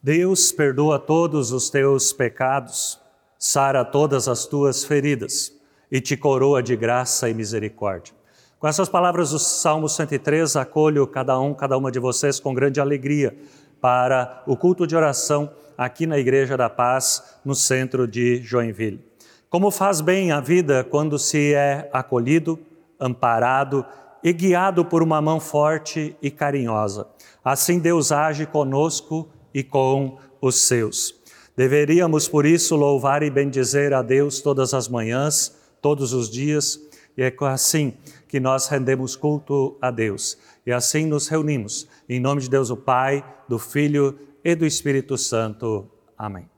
Deus 0.00 0.52
perdoa 0.52 0.96
todos 0.96 1.50
os 1.50 1.70
teus 1.70 2.12
pecados, 2.12 3.00
sara 3.36 3.84
todas 3.84 4.28
as 4.28 4.46
tuas 4.46 4.84
feridas 4.84 5.52
e 5.90 6.00
te 6.00 6.16
coroa 6.16 6.62
de 6.62 6.76
graça 6.76 7.28
e 7.28 7.34
misericórdia. 7.34 8.14
Com 8.60 8.68
essas 8.68 8.88
palavras 8.88 9.30
do 9.30 9.40
Salmo 9.40 9.88
103, 9.88 10.54
acolho 10.54 11.04
cada 11.06 11.38
um, 11.40 11.52
cada 11.52 11.76
uma 11.76 11.90
de 11.90 11.98
vocês 11.98 12.38
com 12.38 12.54
grande 12.54 12.80
alegria 12.80 13.36
para 13.80 14.42
o 14.46 14.56
culto 14.56 14.86
de 14.86 14.94
oração 14.94 15.50
aqui 15.76 16.06
na 16.06 16.16
Igreja 16.16 16.56
da 16.56 16.70
Paz, 16.70 17.40
no 17.44 17.54
centro 17.54 18.06
de 18.06 18.40
Joinville. 18.40 19.04
Como 19.50 19.68
faz 19.68 20.00
bem 20.00 20.30
a 20.30 20.40
vida 20.40 20.84
quando 20.84 21.18
se 21.18 21.54
é 21.54 21.90
acolhido, 21.92 22.56
amparado 23.00 23.84
e 24.22 24.32
guiado 24.32 24.84
por 24.84 25.02
uma 25.02 25.20
mão 25.20 25.40
forte 25.40 26.16
e 26.22 26.30
carinhosa. 26.30 27.08
Assim 27.44 27.80
Deus 27.80 28.12
age 28.12 28.46
conosco 28.46 29.28
e 29.58 29.64
com 29.64 30.18
os 30.40 30.54
seus. 30.54 31.16
Deveríamos, 31.56 32.28
por 32.28 32.46
isso, 32.46 32.76
louvar 32.76 33.24
e 33.24 33.30
bendizer 33.30 33.92
a 33.92 34.02
Deus 34.02 34.40
todas 34.40 34.72
as 34.72 34.86
manhãs, 34.86 35.52
todos 35.82 36.12
os 36.12 36.30
dias, 36.30 36.80
e 37.16 37.24
é 37.24 37.34
assim 37.40 37.94
que 38.28 38.38
nós 38.38 38.68
rendemos 38.68 39.16
culto 39.16 39.76
a 39.82 39.90
Deus. 39.90 40.38
E 40.64 40.70
assim 40.70 41.06
nos 41.06 41.26
reunimos, 41.26 41.88
em 42.08 42.20
nome 42.20 42.40
de 42.40 42.48
Deus 42.48 42.70
o 42.70 42.76
Pai, 42.76 43.24
do 43.48 43.58
Filho 43.58 44.16
e 44.44 44.54
do 44.54 44.64
Espírito 44.64 45.18
Santo. 45.18 45.90
Amém. 46.16 46.48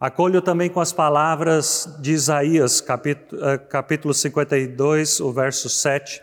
Acolho 0.00 0.40
também 0.40 0.70
com 0.70 0.80
as 0.80 0.94
palavras 0.94 1.94
de 2.00 2.12
Isaías, 2.12 2.80
capítulo, 2.80 3.44
eh, 3.44 3.58
capítulo 3.58 4.14
52, 4.14 5.20
o 5.20 5.30
verso 5.30 5.68
7. 5.68 6.22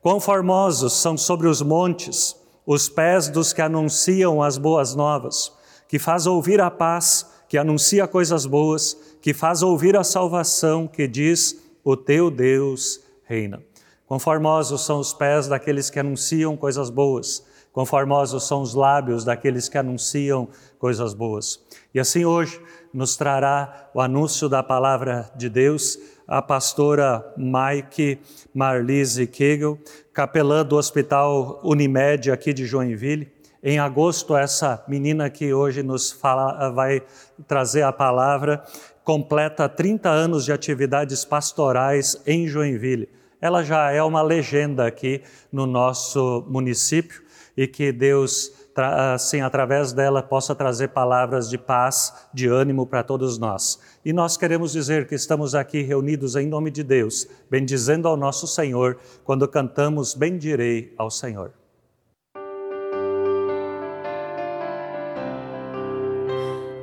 Quão 0.00 0.18
formosos 0.18 0.94
são 0.94 1.16
sobre 1.16 1.46
os 1.46 1.62
montes 1.62 2.40
os 2.72 2.88
pés 2.88 3.28
dos 3.28 3.52
que 3.52 3.60
anunciam 3.60 4.40
as 4.40 4.56
boas 4.56 4.94
novas, 4.94 5.52
que 5.90 5.98
faz 5.98 6.24
ouvir 6.24 6.60
a 6.60 6.70
paz, 6.70 7.28
que 7.48 7.58
anuncia 7.58 8.06
coisas 8.06 8.46
boas, 8.46 8.96
que 9.20 9.34
faz 9.34 9.60
ouvir 9.60 9.96
a 9.96 10.04
salvação, 10.04 10.86
que 10.86 11.08
diz: 11.08 11.60
O 11.82 11.96
teu 11.96 12.30
Deus 12.30 13.00
reina. 13.24 13.60
Quão 14.06 14.20
formosos 14.20 14.86
são 14.86 15.00
os 15.00 15.12
pés 15.12 15.48
daqueles 15.48 15.90
que 15.90 15.98
anunciam 15.98 16.56
coisas 16.56 16.90
boas, 16.90 17.44
quão 17.72 17.84
formosos 17.84 18.46
são 18.46 18.62
os 18.62 18.72
lábios 18.72 19.24
daqueles 19.24 19.68
que 19.68 19.76
anunciam 19.76 20.48
coisas 20.78 21.12
boas. 21.12 21.58
E 21.92 21.98
assim 21.98 22.24
hoje 22.24 22.62
nos 22.94 23.16
trará 23.16 23.90
o 23.92 24.00
anúncio 24.00 24.48
da 24.48 24.62
palavra 24.62 25.28
de 25.34 25.48
Deus 25.48 25.98
a 26.26 26.40
pastora 26.40 27.34
Mike 27.36 28.20
Marlise 28.54 29.26
Kegel, 29.26 29.76
capelã 30.12 30.64
do 30.64 30.76
Hospital 30.76 31.60
Unimed 31.64 32.30
aqui 32.30 32.52
de 32.52 32.64
Joinville. 32.64 33.39
Em 33.62 33.78
agosto, 33.78 34.36
essa 34.36 34.82
menina 34.88 35.28
que 35.28 35.52
hoje 35.52 35.82
nos 35.82 36.10
fala, 36.10 36.70
vai 36.70 37.02
trazer 37.46 37.82
a 37.82 37.92
palavra 37.92 38.64
completa 39.04 39.68
30 39.68 40.08
anos 40.08 40.44
de 40.44 40.52
atividades 40.52 41.24
pastorais 41.24 42.20
em 42.26 42.46
Joinville 42.46 43.20
ela 43.40 43.62
já 43.62 43.90
é 43.90 44.02
uma 44.02 44.20
legenda 44.22 44.86
aqui 44.86 45.22
no 45.50 45.66
nosso 45.66 46.44
município 46.48 47.22
e 47.56 47.66
que 47.66 47.90
Deus, 47.90 48.52
assim, 48.76 49.40
através 49.40 49.92
dela, 49.92 50.22
possa 50.22 50.54
trazer 50.54 50.88
palavras 50.88 51.48
de 51.48 51.56
paz, 51.56 52.28
de 52.34 52.46
ânimo 52.46 52.86
para 52.86 53.02
todos 53.02 53.38
nós. 53.38 53.80
E 54.04 54.12
nós 54.12 54.36
queremos 54.36 54.72
dizer 54.72 55.06
que 55.08 55.14
estamos 55.14 55.54
aqui 55.54 55.80
reunidos 55.80 56.36
em 56.36 56.46
nome 56.46 56.70
de 56.70 56.84
Deus, 56.84 57.26
bendizendo 57.50 58.06
ao 58.06 58.16
nosso 58.16 58.46
Senhor, 58.46 58.98
quando 59.24 59.48
cantamos 59.48 60.14
Bendirei 60.14 60.94
ao 60.98 61.10
Senhor. 61.10 61.59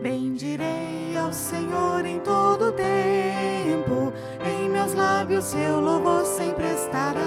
Bendirei 0.07 1.17
ao 1.17 1.33
Senhor 1.33 2.05
em 2.05 2.17
todo 2.21 2.71
tempo, 2.71 4.13
em 4.41 4.69
meus 4.69 4.93
lábios 4.93 5.43
seu 5.43 5.81
louvor 5.81 6.23
sempre 6.23 6.65
estará. 6.73 7.19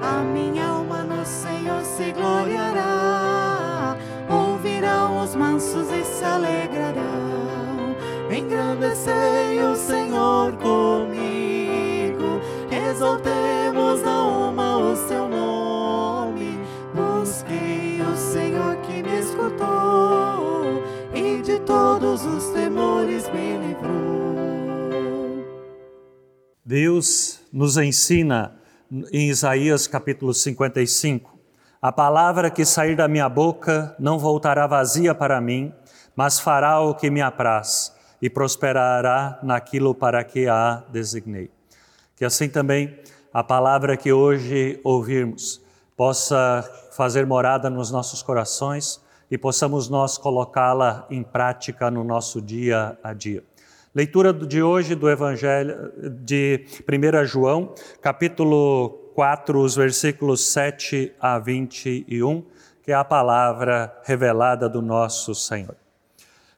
A 0.00 0.22
minha 0.22 0.64
alma 0.64 1.02
no 1.02 1.26
Senhor 1.26 1.82
se 1.82 2.12
gloriará, 2.12 3.96
ouvirão 4.30 5.24
os 5.24 5.34
mansos 5.34 5.90
e 5.90 6.04
se 6.04 6.24
alegrarão. 6.24 7.96
Engrandecei 8.30 9.58
o 9.58 9.74
Senhor 9.74 10.52
comigo, 10.52 11.23
todos 21.66 22.24
os 22.24 22.50
temores 22.50 23.28
me 23.30 23.56
livrou. 23.58 23.94
Deus 26.64 27.40
nos 27.52 27.76
ensina 27.76 28.52
em 29.12 29.28
Isaías 29.28 29.86
capítulo 29.86 30.32
55: 30.32 31.38
A 31.80 31.92
palavra 31.92 32.50
que 32.50 32.64
sair 32.64 32.96
da 32.96 33.08
minha 33.08 33.28
boca 33.28 33.94
não 33.98 34.18
voltará 34.18 34.66
vazia 34.66 35.14
para 35.14 35.40
mim, 35.40 35.72
mas 36.16 36.38
fará 36.38 36.80
o 36.80 36.94
que 36.94 37.10
me 37.10 37.20
apraz 37.20 37.92
e 38.20 38.30
prosperará 38.30 39.38
naquilo 39.42 39.94
para 39.94 40.22
que 40.24 40.48
a 40.48 40.82
designei. 40.90 41.50
Que 42.16 42.24
assim 42.24 42.48
também 42.48 42.98
a 43.32 43.42
palavra 43.42 43.96
que 43.96 44.12
hoje 44.12 44.80
ouvirmos 44.84 45.60
possa 45.96 46.64
fazer 46.92 47.26
morada 47.26 47.68
nos 47.68 47.90
nossos 47.90 48.22
corações 48.22 49.03
e 49.30 49.38
possamos 49.38 49.88
nós 49.88 50.18
colocá-la 50.18 51.06
em 51.10 51.22
prática 51.22 51.90
no 51.90 52.04
nosso 52.04 52.40
dia 52.40 52.98
a 53.02 53.12
dia. 53.12 53.42
Leitura 53.94 54.32
de 54.32 54.62
hoje 54.62 54.94
do 54.94 55.08
Evangelho 55.08 55.92
de 56.22 56.66
1 56.88 57.24
João, 57.26 57.72
capítulo 58.02 58.90
4, 59.14 59.60
os 59.60 59.76
versículos 59.76 60.44
7 60.48 61.12
a 61.20 61.38
21, 61.38 62.44
que 62.82 62.90
é 62.90 62.94
a 62.94 63.04
palavra 63.04 63.96
revelada 64.04 64.68
do 64.68 64.82
nosso 64.82 65.34
Senhor. 65.34 65.76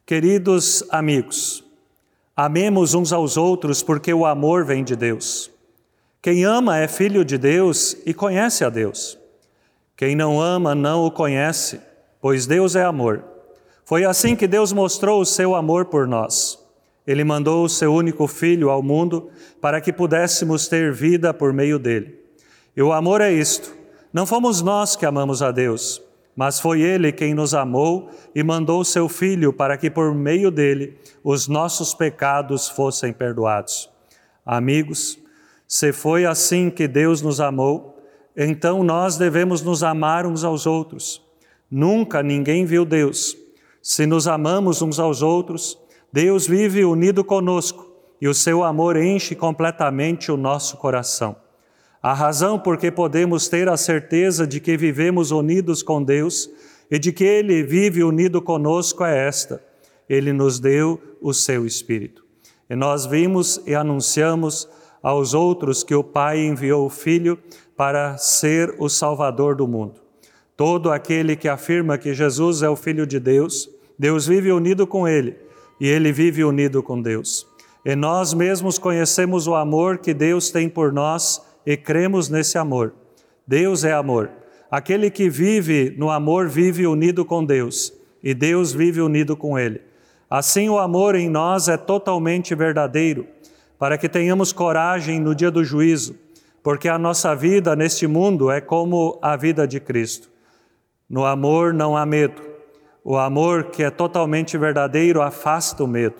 Queridos 0.06 0.82
amigos, 0.88 1.62
amemos 2.34 2.94
uns 2.94 3.12
aos 3.12 3.36
outros 3.36 3.82
porque 3.82 4.14
o 4.14 4.24
amor 4.24 4.64
vem 4.64 4.82
de 4.82 4.96
Deus. 4.96 5.50
Quem 6.22 6.44
ama 6.44 6.78
é 6.78 6.88
filho 6.88 7.24
de 7.24 7.36
Deus 7.36 7.96
e 8.06 8.14
conhece 8.14 8.64
a 8.64 8.70
Deus. 8.70 9.18
Quem 9.96 10.16
não 10.16 10.40
ama 10.40 10.74
não 10.74 11.04
o 11.04 11.10
conhece, 11.10 11.80
pois 12.26 12.44
Deus 12.44 12.74
é 12.74 12.82
amor. 12.82 13.22
Foi 13.84 14.04
assim 14.04 14.34
que 14.34 14.48
Deus 14.48 14.72
mostrou 14.72 15.20
o 15.20 15.24
seu 15.24 15.54
amor 15.54 15.84
por 15.84 16.08
nós. 16.08 16.58
Ele 17.06 17.22
mandou 17.22 17.64
o 17.64 17.68
seu 17.68 17.94
único 17.94 18.26
filho 18.26 18.68
ao 18.68 18.82
mundo 18.82 19.30
para 19.60 19.80
que 19.80 19.92
pudéssemos 19.92 20.66
ter 20.66 20.92
vida 20.92 21.32
por 21.32 21.52
meio 21.52 21.78
dele. 21.78 22.18
E 22.76 22.82
o 22.82 22.92
amor 22.92 23.20
é 23.20 23.32
isto: 23.32 23.72
não 24.12 24.26
fomos 24.26 24.60
nós 24.60 24.96
que 24.96 25.06
amamos 25.06 25.40
a 25.40 25.52
Deus, 25.52 26.02
mas 26.34 26.58
foi 26.58 26.80
ele 26.80 27.12
quem 27.12 27.32
nos 27.32 27.54
amou 27.54 28.10
e 28.34 28.42
mandou 28.42 28.80
o 28.80 28.84
seu 28.84 29.08
filho 29.08 29.52
para 29.52 29.76
que 29.76 29.88
por 29.88 30.12
meio 30.12 30.50
dele 30.50 30.98
os 31.22 31.46
nossos 31.46 31.94
pecados 31.94 32.68
fossem 32.68 33.12
perdoados. 33.12 33.88
Amigos, 34.44 35.16
se 35.68 35.92
foi 35.92 36.26
assim 36.26 36.70
que 36.70 36.88
Deus 36.88 37.22
nos 37.22 37.40
amou, 37.40 38.02
então 38.36 38.82
nós 38.82 39.16
devemos 39.16 39.62
nos 39.62 39.84
amar 39.84 40.26
uns 40.26 40.42
aos 40.42 40.66
outros. 40.66 41.24
Nunca 41.70 42.22
ninguém 42.22 42.64
viu 42.64 42.84
Deus. 42.84 43.36
Se 43.82 44.06
nos 44.06 44.26
amamos 44.26 44.82
uns 44.82 44.98
aos 44.98 45.22
outros, 45.22 45.78
Deus 46.12 46.46
vive 46.46 46.84
unido 46.84 47.24
conosco 47.24 47.90
e 48.20 48.28
o 48.28 48.34
seu 48.34 48.64
amor 48.64 48.96
enche 48.96 49.34
completamente 49.34 50.30
o 50.32 50.36
nosso 50.36 50.76
coração. 50.76 51.36
A 52.02 52.12
razão 52.12 52.58
por 52.58 52.78
que 52.78 52.90
podemos 52.90 53.48
ter 53.48 53.68
a 53.68 53.76
certeza 53.76 54.46
de 54.46 54.60
que 54.60 54.76
vivemos 54.76 55.30
unidos 55.30 55.82
com 55.82 56.02
Deus 56.02 56.48
e 56.90 56.98
de 56.98 57.12
que 57.12 57.24
Ele 57.24 57.62
vive 57.62 58.04
unido 58.04 58.40
conosco 58.40 59.04
é 59.04 59.26
esta: 59.26 59.62
Ele 60.08 60.32
nos 60.32 60.60
deu 60.60 61.00
o 61.20 61.34
seu 61.34 61.66
Espírito. 61.66 62.24
E 62.70 62.76
nós 62.76 63.06
vimos 63.06 63.60
e 63.66 63.74
anunciamos 63.74 64.68
aos 65.02 65.34
outros 65.34 65.82
que 65.84 65.94
o 65.94 66.02
Pai 66.02 66.44
enviou 66.44 66.86
o 66.86 66.90
Filho 66.90 67.38
para 67.76 68.16
ser 68.16 68.74
o 68.78 68.88
Salvador 68.88 69.54
do 69.56 69.66
mundo. 69.68 70.05
Todo 70.56 70.90
aquele 70.90 71.36
que 71.36 71.48
afirma 71.48 71.98
que 71.98 72.14
Jesus 72.14 72.62
é 72.62 72.68
o 72.68 72.76
Filho 72.76 73.06
de 73.06 73.20
Deus, 73.20 73.68
Deus 73.98 74.26
vive 74.26 74.50
unido 74.50 74.86
com 74.86 75.06
Ele 75.06 75.36
e 75.80 75.86
Ele 75.86 76.10
vive 76.12 76.42
unido 76.42 76.82
com 76.82 77.00
Deus. 77.00 77.46
E 77.84 77.94
nós 77.94 78.32
mesmos 78.32 78.78
conhecemos 78.78 79.46
o 79.46 79.54
amor 79.54 79.98
que 79.98 80.14
Deus 80.14 80.50
tem 80.50 80.68
por 80.68 80.92
nós 80.92 81.40
e 81.64 81.76
cremos 81.76 82.28
nesse 82.28 82.56
amor. 82.56 82.94
Deus 83.46 83.84
é 83.84 83.92
amor. 83.92 84.30
Aquele 84.70 85.10
que 85.10 85.30
vive 85.30 85.94
no 85.96 86.10
amor 86.10 86.48
vive 86.48 86.86
unido 86.86 87.24
com 87.24 87.44
Deus 87.44 87.92
e 88.22 88.34
Deus 88.34 88.72
vive 88.72 89.00
unido 89.00 89.36
com 89.36 89.58
ele. 89.58 89.80
Assim, 90.28 90.68
o 90.68 90.78
amor 90.78 91.14
em 91.14 91.28
nós 91.28 91.68
é 91.68 91.76
totalmente 91.76 92.54
verdadeiro, 92.54 93.26
para 93.78 93.96
que 93.96 94.08
tenhamos 94.08 94.52
coragem 94.52 95.20
no 95.20 95.34
dia 95.34 95.50
do 95.50 95.62
juízo, 95.62 96.16
porque 96.62 96.88
a 96.88 96.98
nossa 96.98 97.36
vida 97.36 97.76
neste 97.76 98.06
mundo 98.08 98.50
é 98.50 98.60
como 98.60 99.16
a 99.22 99.36
vida 99.36 99.68
de 99.68 99.78
Cristo. 99.78 100.28
No 101.08 101.24
amor 101.24 101.72
não 101.72 101.96
há 101.96 102.04
medo. 102.04 102.42
O 103.04 103.16
amor 103.16 103.64
que 103.64 103.84
é 103.84 103.90
totalmente 103.90 104.58
verdadeiro 104.58 105.22
afasta 105.22 105.84
o 105.84 105.86
medo. 105.86 106.16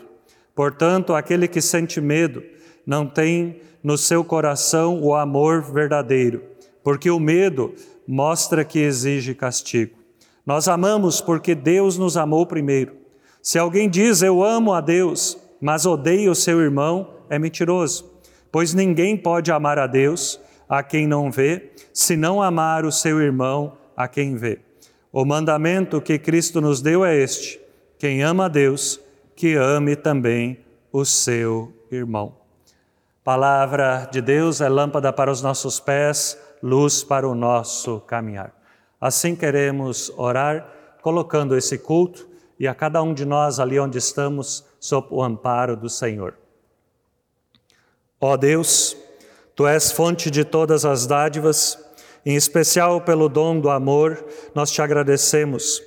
Portanto, 0.54 1.14
aquele 1.14 1.48
que 1.48 1.60
sente 1.60 2.00
medo 2.00 2.42
não 2.86 3.06
tem 3.06 3.60
no 3.82 3.98
seu 3.98 4.24
coração 4.24 5.02
o 5.02 5.14
amor 5.14 5.62
verdadeiro, 5.62 6.42
porque 6.82 7.10
o 7.10 7.18
medo 7.18 7.74
mostra 8.06 8.64
que 8.64 8.78
exige 8.78 9.34
castigo. 9.34 9.96
Nós 10.46 10.68
amamos 10.68 11.20
porque 11.20 11.54
Deus 11.54 11.98
nos 11.98 12.16
amou 12.16 12.46
primeiro. 12.46 12.96
Se 13.42 13.58
alguém 13.58 13.90
diz 13.90 14.22
eu 14.22 14.42
amo 14.42 14.72
a 14.72 14.80
Deus, 14.80 15.36
mas 15.60 15.84
odeia 15.84 16.30
o 16.30 16.34
seu 16.34 16.60
irmão, 16.60 17.14
é 17.28 17.38
mentiroso, 17.38 18.12
pois 18.52 18.72
ninguém 18.72 19.16
pode 19.16 19.50
amar 19.50 19.78
a 19.78 19.86
Deus 19.86 20.40
a 20.68 20.82
quem 20.82 21.06
não 21.06 21.30
vê, 21.30 21.72
se 21.92 22.16
não 22.16 22.40
amar 22.40 22.84
o 22.84 22.92
seu 22.92 23.20
irmão 23.20 23.76
a 23.96 24.06
quem 24.06 24.36
vê. 24.36 24.65
O 25.12 25.24
mandamento 25.24 26.00
que 26.00 26.18
Cristo 26.18 26.60
nos 26.60 26.80
deu 26.80 27.04
é 27.04 27.16
este: 27.16 27.60
quem 27.98 28.22
ama 28.22 28.46
a 28.46 28.48
Deus, 28.48 29.00
que 29.34 29.54
ame 29.54 29.96
também 29.96 30.58
o 30.92 31.04
seu 31.04 31.72
irmão. 31.90 32.36
Palavra 33.24 34.08
de 34.10 34.20
Deus 34.20 34.60
é 34.60 34.68
lâmpada 34.68 35.12
para 35.12 35.30
os 35.30 35.42
nossos 35.42 35.80
pés, 35.80 36.38
luz 36.62 37.02
para 37.02 37.28
o 37.28 37.34
nosso 37.34 38.00
caminhar. 38.00 38.54
Assim 39.00 39.34
queremos 39.34 40.12
orar, 40.16 40.96
colocando 41.02 41.56
esse 41.56 41.78
culto 41.78 42.28
e 42.58 42.68
a 42.68 42.74
cada 42.74 43.02
um 43.02 43.12
de 43.12 43.24
nós 43.24 43.58
ali 43.58 43.78
onde 43.78 43.98
estamos, 43.98 44.64
sob 44.78 45.08
o 45.10 45.22
amparo 45.22 45.76
do 45.76 45.88
Senhor. 45.88 46.34
Ó 48.20 48.36
Deus, 48.36 48.96
Tu 49.56 49.66
és 49.66 49.90
fonte 49.90 50.30
de 50.30 50.44
todas 50.44 50.84
as 50.84 51.06
dádivas, 51.06 51.78
em 52.26 52.34
especial 52.34 53.00
pelo 53.00 53.28
dom 53.28 53.60
do 53.60 53.70
amor, 53.70 54.26
nós 54.52 54.72
te 54.72 54.82
agradecemos. 54.82 55.80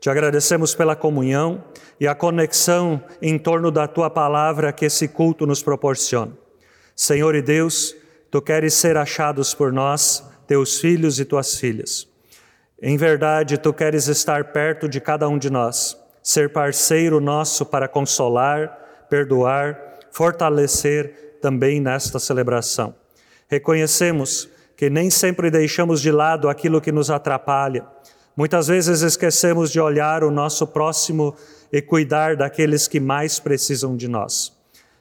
Te 0.00 0.10
agradecemos 0.10 0.74
pela 0.74 0.96
comunhão 0.96 1.62
e 2.00 2.08
a 2.08 2.16
conexão 2.16 3.00
em 3.22 3.38
torno 3.38 3.70
da 3.70 3.86
Tua 3.86 4.10
palavra 4.10 4.72
que 4.72 4.86
esse 4.86 5.06
culto 5.06 5.46
nos 5.46 5.62
proporciona. 5.62 6.32
Senhor 6.96 7.36
e 7.36 7.40
Deus, 7.40 7.94
tu 8.28 8.42
queres 8.42 8.74
ser 8.74 8.96
achados 8.96 9.54
por 9.54 9.72
nós, 9.72 10.28
teus 10.48 10.80
filhos 10.80 11.20
e 11.20 11.24
tuas 11.24 11.56
filhas. 11.56 12.08
Em 12.82 12.96
verdade, 12.96 13.56
tu 13.56 13.72
queres 13.72 14.08
estar 14.08 14.52
perto 14.52 14.88
de 14.88 15.00
cada 15.00 15.28
um 15.28 15.38
de 15.38 15.48
nós, 15.48 15.96
ser 16.20 16.52
parceiro 16.52 17.20
nosso 17.20 17.64
para 17.64 17.86
consolar, 17.86 19.06
perdoar, 19.08 20.00
fortalecer 20.10 21.38
também 21.40 21.80
nesta 21.80 22.18
celebração. 22.18 22.96
Reconhecemos 23.48 24.48
que 24.76 24.90
nem 24.90 25.10
sempre 25.10 25.50
deixamos 25.50 26.00
de 26.00 26.10
lado 26.10 26.48
aquilo 26.48 26.80
que 26.80 26.92
nos 26.92 27.10
atrapalha. 27.10 27.86
Muitas 28.36 28.66
vezes 28.66 29.02
esquecemos 29.02 29.70
de 29.70 29.80
olhar 29.80 30.24
o 30.24 30.30
nosso 30.30 30.66
próximo 30.66 31.34
e 31.72 31.80
cuidar 31.80 32.36
daqueles 32.36 32.88
que 32.88 32.98
mais 32.98 33.38
precisam 33.38 33.96
de 33.96 34.08
nós. 34.08 34.52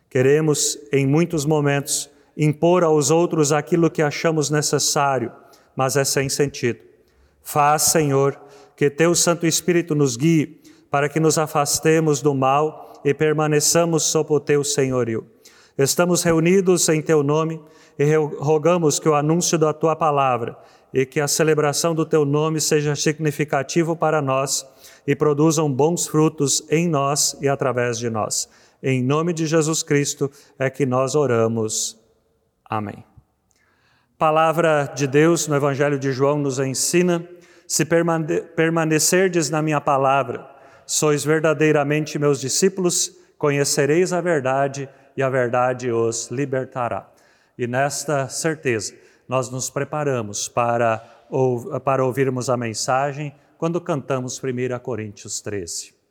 Queremos, 0.10 0.78
em 0.92 1.08
muitos 1.08 1.44
momentos, 1.44 2.10
impor 2.38 2.84
aos 2.84 3.10
outros 3.10 3.52
aquilo 3.52 3.90
que 3.90 4.02
achamos 4.02 4.52
necessário, 4.52 5.31
mas 5.75 5.96
é 5.96 6.04
sem 6.04 6.30
sentido. 6.30 6.80
Faz, 7.42 7.84
Senhor, 7.84 8.40
que 8.75 8.90
Teu 8.90 9.16
Santo 9.16 9.48
Espírito 9.48 9.96
nos 9.96 10.16
guie 10.16 10.62
para 10.92 11.10
que 11.10 11.20
nos 11.20 11.40
afastemos 11.40 12.22
do 12.22 12.36
mal 12.36 13.02
e 13.04 13.14
permaneçamos 13.14 14.04
sob 14.04 14.34
o 14.34 14.40
Teu 14.40 14.64
senhorio. 14.64 15.25
Estamos 15.75 16.22
reunidos 16.22 16.88
em 16.90 17.02
Teu 17.02 17.24
nome 17.24 17.60
e 17.98 18.16
rogamos 18.16 19.00
que 19.00 19.07
o 19.07 19.16
anúncio 19.16 19.57
da 19.57 19.74
Tua 19.74 19.95
palavra 19.95 20.57
e 20.94 21.06
que 21.06 21.19
a 21.19 21.28
celebração 21.28 21.95
do 21.95 22.06
Teu 22.06 22.25
nome 22.25 22.62
seja 22.62 22.95
significativo 22.95 23.95
para 23.95 24.22
nós 24.22 24.66
e 25.07 25.16
produzam 25.16 25.72
bons 25.72 26.07
frutos 26.07 26.63
em 26.69 26.88
nós 26.88 27.36
e 27.42 27.48
através 27.48 27.98
de 27.98 28.10
nós. 28.10 28.48
Em 28.81 29.01
nome 29.01 29.34
de 29.34 29.45
Jesus 29.45 29.81
Cristo 29.81 30.30
é 30.60 30.69
que 30.69 30.86
nós 30.86 31.16
oramos. 31.16 31.98
Amém. 32.66 33.04
Palavra 34.18 34.92
de 34.96 35.07
Deus 35.07 35.48
no 35.48 35.56
Evangelho 35.56 35.98
de 35.98 36.12
João 36.12 36.38
nos 36.38 36.60
ensina: 36.60 37.28
se 37.68 37.86
permanecerdes 37.86 39.50
na 39.50 39.62
minha 39.62 39.81
palavra, 39.81 40.50
sois 40.86 41.24
verdadeiramente 41.24 42.19
meus 42.19 42.39
discípulos, 42.39 43.18
conhecereis 43.38 44.13
a 44.13 44.22
verdade 44.22 44.88
e 45.18 45.24
a 45.24 45.30
verdade 45.30 45.92
os 45.92 46.30
libertará. 46.30 47.12
E 47.58 47.68
nesta 47.68 48.28
certeza, 48.28 48.96
nós 49.28 49.50
nos 49.50 49.70
preparamos 49.70 50.48
para, 50.48 50.98
para 51.84 52.04
ouvirmos 52.04 52.50
a 52.50 52.58
mensagem 52.58 53.34
quando 53.58 53.80
cantamos 53.80 54.42
1 54.44 54.80
Coríntios 54.80 55.42
13. 55.42 56.02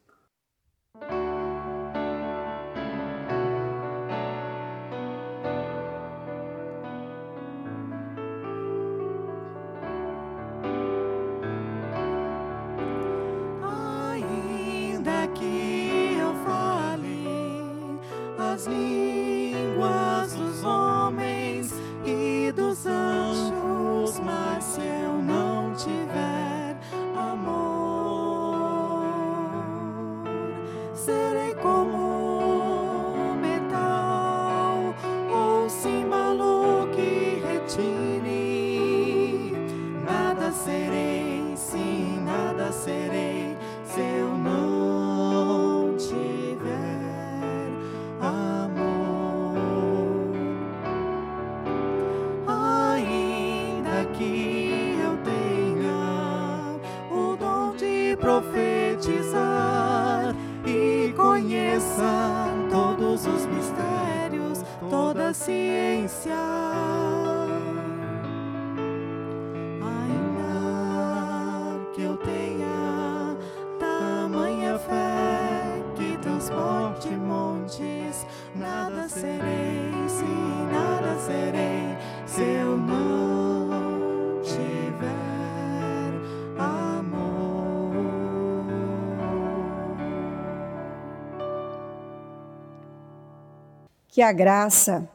Que 94.22 94.26
a 94.26 94.30
graça 94.30 95.10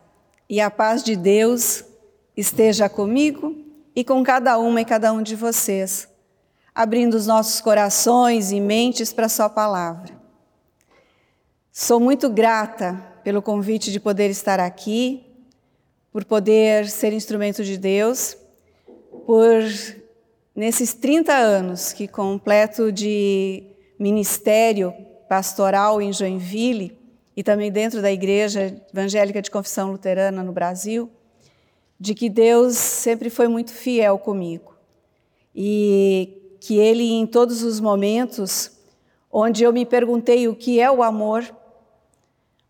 e 0.50 0.60
a 0.60 0.70
paz 0.70 1.02
de 1.02 1.16
Deus, 1.16 1.82
esteja 2.36 2.90
comigo 2.90 3.56
e 3.96 4.04
com 4.04 4.22
cada 4.22 4.58
uma 4.58 4.82
e 4.82 4.84
cada 4.84 5.14
um 5.14 5.22
de 5.22 5.34
vocês, 5.34 6.10
abrindo 6.76 7.14
os 7.14 7.26
nossos 7.26 7.62
corações 7.62 8.52
e 8.52 8.60
mentes 8.60 9.14
para 9.14 9.28
a 9.28 9.30
Sua 9.30 9.48
palavra. 9.48 10.14
Sou 11.72 12.02
muito 12.02 12.30
grata 12.30 13.02
pelo 13.24 13.42
convite 13.42 13.94
de 13.94 14.00
poder 14.02 14.30
estar 14.30 14.60
aqui, 14.60 15.26
por 16.12 16.26
poder 16.26 16.90
ser 16.90 17.14
instrumento 17.14 17.64
de 17.64 17.78
Deus, 17.78 18.36
por 19.26 19.64
nesses 20.54 20.94
30 20.94 21.34
anos 21.34 21.94
que 21.94 22.10
completo 22.10 22.92
de 22.92 23.64
ministério 23.98 24.94
pastoral 25.30 26.02
em 26.02 26.12
Joinville 26.12 26.97
e 27.38 27.44
também 27.44 27.72
dentro 27.72 28.02
da 28.02 28.12
Igreja 28.12 28.76
Evangélica 28.92 29.44
de 29.44 29.52
Confissão 29.52 29.92
Luterana 29.92 30.42
no 30.42 30.52
Brasil, 30.52 31.08
de 32.00 32.16
que 32.16 32.32
Deus 32.32 32.76
sempre 32.76 33.30
foi 33.30 33.48
muito 33.48 33.72
fiel 33.72 34.18
comigo 34.18 34.76
e 35.56 36.58
que 36.60 36.80
Ele, 36.80 37.04
em 37.04 37.28
todos 37.28 37.62
os 37.62 37.80
momentos 37.80 38.72
onde 39.32 39.64
eu 39.64 39.72
me 39.72 39.86
perguntei 39.86 40.48
o 40.48 40.56
que 40.56 40.80
é 40.80 40.90
o 40.90 41.04
amor, 41.04 41.46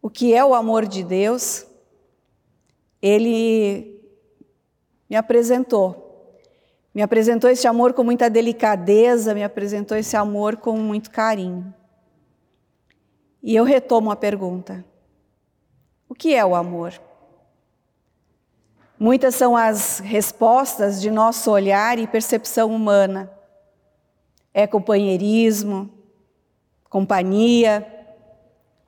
o 0.01 0.09
que 0.09 0.33
é 0.33 0.43
o 0.43 0.53
amor 0.53 0.86
de 0.86 1.01
Deus, 1.01 1.65
Ele 3.01 4.01
me 5.09 5.15
apresentou. 5.15 6.36
Me 6.93 7.01
apresentou 7.01 7.50
esse 7.50 7.67
amor 7.67 7.93
com 7.93 8.03
muita 8.03 8.29
delicadeza, 8.29 9.33
me 9.33 9.45
apresentou 9.45 9.95
esse 9.95 10.17
amor 10.17 10.57
com 10.57 10.77
muito 10.77 11.09
carinho. 11.09 11.74
E 13.41 13.56
eu 13.56 13.63
retomo 13.63 14.12
a 14.12 14.15
pergunta: 14.15 14.84
o 16.10 16.15
que 16.15 16.34
é 16.34 16.46
o 16.46 16.56
amor? 16.56 16.94
Muitas 19.00 19.36
são 19.36 19.56
as 19.56 20.00
respostas 20.00 21.00
de 21.00 21.12
nosso 21.12 21.51
olhar 21.51 22.00
e 22.00 22.08
percepção 22.08 22.74
humana. 22.74 23.32
É 24.53 24.65
companheirismo, 24.65 25.89
companhia, 26.89 27.86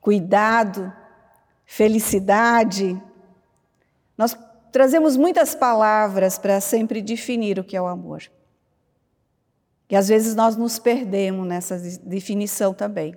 cuidado, 0.00 0.92
felicidade. 1.64 3.00
Nós 4.18 4.36
trazemos 4.72 5.16
muitas 5.16 5.54
palavras 5.54 6.38
para 6.38 6.60
sempre 6.60 7.00
definir 7.00 7.60
o 7.60 7.64
que 7.64 7.76
é 7.76 7.80
o 7.80 7.86
amor. 7.86 8.22
E 9.88 9.94
às 9.94 10.08
vezes 10.08 10.34
nós 10.34 10.56
nos 10.56 10.78
perdemos 10.78 11.46
nessa 11.46 11.78
definição 12.02 12.74
também. 12.74 13.14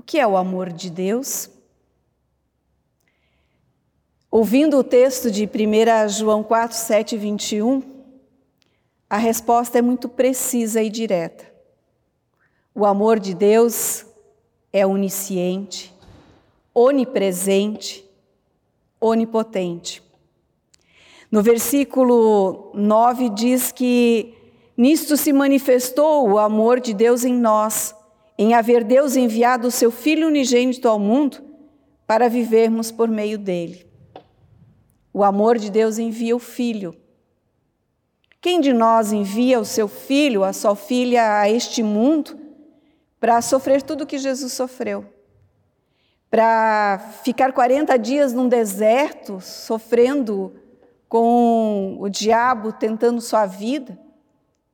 O 0.00 0.02
que 0.02 0.18
é 0.18 0.26
o 0.26 0.34
amor 0.34 0.72
de 0.72 0.88
Deus? 0.88 1.50
Ouvindo 4.30 4.78
o 4.78 4.82
texto 4.82 5.30
de 5.30 5.44
1 5.44 6.08
João 6.08 6.42
4, 6.42 6.74
7 6.74 7.16
e 7.16 7.18
21, 7.18 7.82
a 9.10 9.18
resposta 9.18 9.78
é 9.78 9.82
muito 9.82 10.08
precisa 10.08 10.82
e 10.82 10.88
direta. 10.88 11.44
O 12.74 12.86
amor 12.86 13.20
de 13.20 13.34
Deus 13.34 14.06
é 14.72 14.86
onisciente, 14.86 15.94
onipresente, 16.72 18.02
onipotente. 18.98 20.02
No 21.30 21.42
versículo 21.42 22.70
9 22.72 23.28
diz 23.28 23.70
que 23.70 24.34
nisto 24.74 25.14
se 25.18 25.30
manifestou 25.30 26.26
o 26.26 26.38
amor 26.38 26.80
de 26.80 26.94
Deus 26.94 27.22
em 27.22 27.34
nós, 27.34 27.94
em 28.42 28.54
haver 28.54 28.82
Deus 28.84 29.16
enviado 29.16 29.68
o 29.68 29.70
seu 29.70 29.90
Filho 29.90 30.26
unigênito 30.26 30.88
ao 30.88 30.98
mundo 30.98 31.44
para 32.06 32.26
vivermos 32.26 32.90
por 32.90 33.06
meio 33.06 33.36
dele. 33.36 33.86
O 35.12 35.22
amor 35.22 35.58
de 35.58 35.70
Deus 35.70 35.98
envia 35.98 36.34
o 36.34 36.38
Filho. 36.38 36.96
Quem 38.40 38.58
de 38.58 38.72
nós 38.72 39.12
envia 39.12 39.60
o 39.60 39.64
seu 39.66 39.86
filho, 39.86 40.42
a 40.42 40.54
sua 40.54 40.74
filha 40.74 41.40
a 41.40 41.50
este 41.50 41.82
mundo 41.82 42.40
para 43.20 43.42
sofrer 43.42 43.82
tudo 43.82 44.04
o 44.04 44.06
que 44.06 44.16
Jesus 44.16 44.54
sofreu? 44.54 45.04
Para 46.30 46.98
ficar 47.22 47.52
40 47.52 47.98
dias 47.98 48.32
num 48.32 48.48
deserto, 48.48 49.38
sofrendo 49.42 50.54
com 51.06 51.98
o 52.00 52.08
diabo 52.08 52.72
tentando 52.72 53.20
sua 53.20 53.44
vida, 53.44 53.98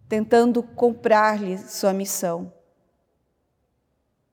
tentando 0.08 0.62
comprar-lhe 0.62 1.58
sua 1.58 1.92
missão. 1.92 2.52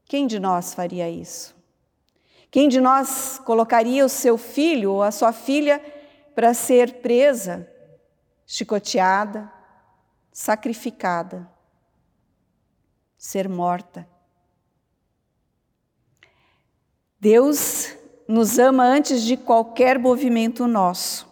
Quem 0.06 0.28
de 0.28 0.40
nós 0.40 0.74
faria 0.74 1.10
isso? 1.10 1.56
Quem 2.52 2.70
de 2.70 2.80
nós 2.80 3.40
colocaria 3.44 4.06
o 4.06 4.10
seu 4.10 4.38
filho 4.38 4.92
ou 4.92 5.04
a 5.04 5.12
sua 5.12 5.34
filha 5.34 5.84
para 6.36 6.54
ser 6.54 7.02
presa, 7.02 7.68
chicoteada, 8.46 9.52
sacrificada, 10.32 11.50
ser 13.18 13.50
morta? 13.50 14.08
Deus 17.20 17.96
nos 18.28 18.60
ama 18.60 18.84
antes 18.84 19.24
de 19.24 19.36
qualquer 19.36 19.98
movimento 19.98 20.68
nosso. 20.68 21.28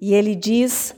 E 0.00 0.12
Ele 0.12 0.34
diz: 0.34 0.92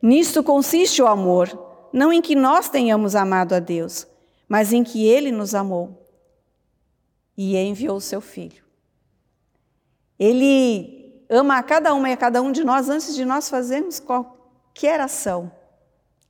nisto 0.00 0.42
consiste 0.42 1.02
o 1.02 1.06
amor, 1.08 1.88
não 1.92 2.12
em 2.12 2.22
que 2.22 2.36
nós 2.36 2.68
tenhamos 2.68 3.16
amado 3.16 3.54
a 3.54 3.58
Deus, 3.58 4.06
mas 4.48 4.72
em 4.72 4.84
que 4.84 5.04
Ele 5.04 5.32
nos 5.32 5.52
amou 5.52 6.07
e 7.38 7.56
enviou 7.56 7.98
o 7.98 8.00
seu 8.00 8.20
Filho. 8.20 8.64
Ele 10.18 11.24
ama 11.30 11.56
a 11.56 11.62
cada 11.62 11.94
uma 11.94 12.10
e 12.10 12.12
a 12.12 12.16
cada 12.16 12.42
um 12.42 12.50
de 12.50 12.64
nós 12.64 12.88
antes 12.88 13.14
de 13.14 13.24
nós 13.24 13.48
fazermos 13.48 14.00
qualquer 14.00 14.98
ação, 14.98 15.52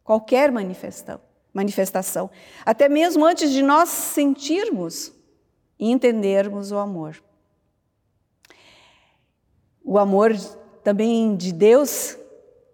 qualquer 0.05 0.53
manifestação, 0.53 2.31
até 2.67 2.91
mesmo 2.91 3.25
antes 3.25 3.51
de 3.51 3.63
nós 3.63 3.89
sentirmos 3.89 5.11
e 5.79 5.91
entendermos 5.91 6.71
o 6.73 6.77
amor. 6.77 7.17
O 9.83 9.99
amor 9.99 10.37
também 10.85 11.35
de 11.35 11.55
Deus, 11.55 12.19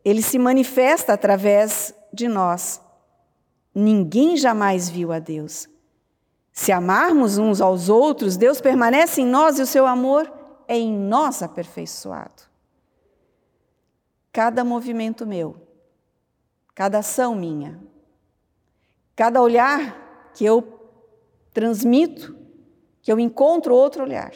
ele 0.04 0.22
se 0.22 0.40
manifesta 0.40 1.12
através 1.12 1.94
de 2.12 2.26
nós. 2.26 2.80
Ninguém 3.72 4.36
jamais 4.36 4.88
viu 4.88 5.12
a 5.12 5.20
Deus. 5.20 5.68
Se 6.54 6.70
amarmos 6.70 7.36
uns 7.36 7.60
aos 7.60 7.88
outros, 7.88 8.36
Deus 8.36 8.60
permanece 8.60 9.20
em 9.20 9.26
nós 9.26 9.58
e 9.58 9.62
o 9.62 9.66
seu 9.66 9.84
amor 9.88 10.32
é 10.68 10.78
em 10.78 10.96
nós 10.96 11.42
aperfeiçoado. 11.42 12.44
Cada 14.32 14.62
movimento 14.62 15.26
meu, 15.26 15.56
cada 16.72 16.98
ação 17.00 17.34
minha, 17.34 17.80
cada 19.16 19.42
olhar 19.42 20.30
que 20.32 20.44
eu 20.44 20.62
transmito, 21.52 22.36
que 23.02 23.10
eu 23.10 23.18
encontro 23.18 23.74
outro 23.74 24.04
olhar, 24.04 24.32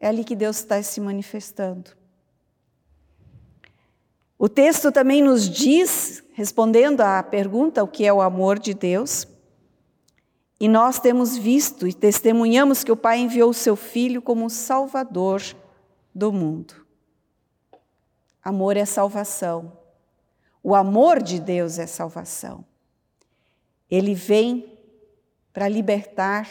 é 0.00 0.08
ali 0.08 0.24
que 0.24 0.34
Deus 0.34 0.56
está 0.56 0.82
se 0.82 1.00
manifestando. 1.00 1.92
O 4.36 4.48
texto 4.48 4.90
também 4.90 5.22
nos 5.22 5.48
diz, 5.48 6.24
respondendo 6.32 7.02
à 7.02 7.22
pergunta 7.22 7.84
o 7.84 7.88
que 7.88 8.04
é 8.04 8.12
o 8.12 8.20
amor 8.20 8.58
de 8.58 8.74
Deus, 8.74 9.28
e 10.60 10.68
nós 10.68 11.00
temos 11.00 11.38
visto 11.38 11.88
e 11.88 11.94
testemunhamos 11.94 12.84
que 12.84 12.92
o 12.92 12.96
Pai 12.96 13.18
enviou 13.18 13.48
o 13.48 13.54
seu 13.54 13.74
Filho 13.74 14.20
como 14.20 14.50
Salvador 14.50 15.42
do 16.14 16.30
mundo. 16.30 16.86
Amor 18.44 18.76
é 18.76 18.84
salvação. 18.84 19.72
O 20.62 20.74
amor 20.74 21.22
de 21.22 21.40
Deus 21.40 21.78
é 21.78 21.86
salvação. 21.86 22.62
Ele 23.90 24.14
vem 24.14 24.78
para 25.50 25.66
libertar, 25.66 26.46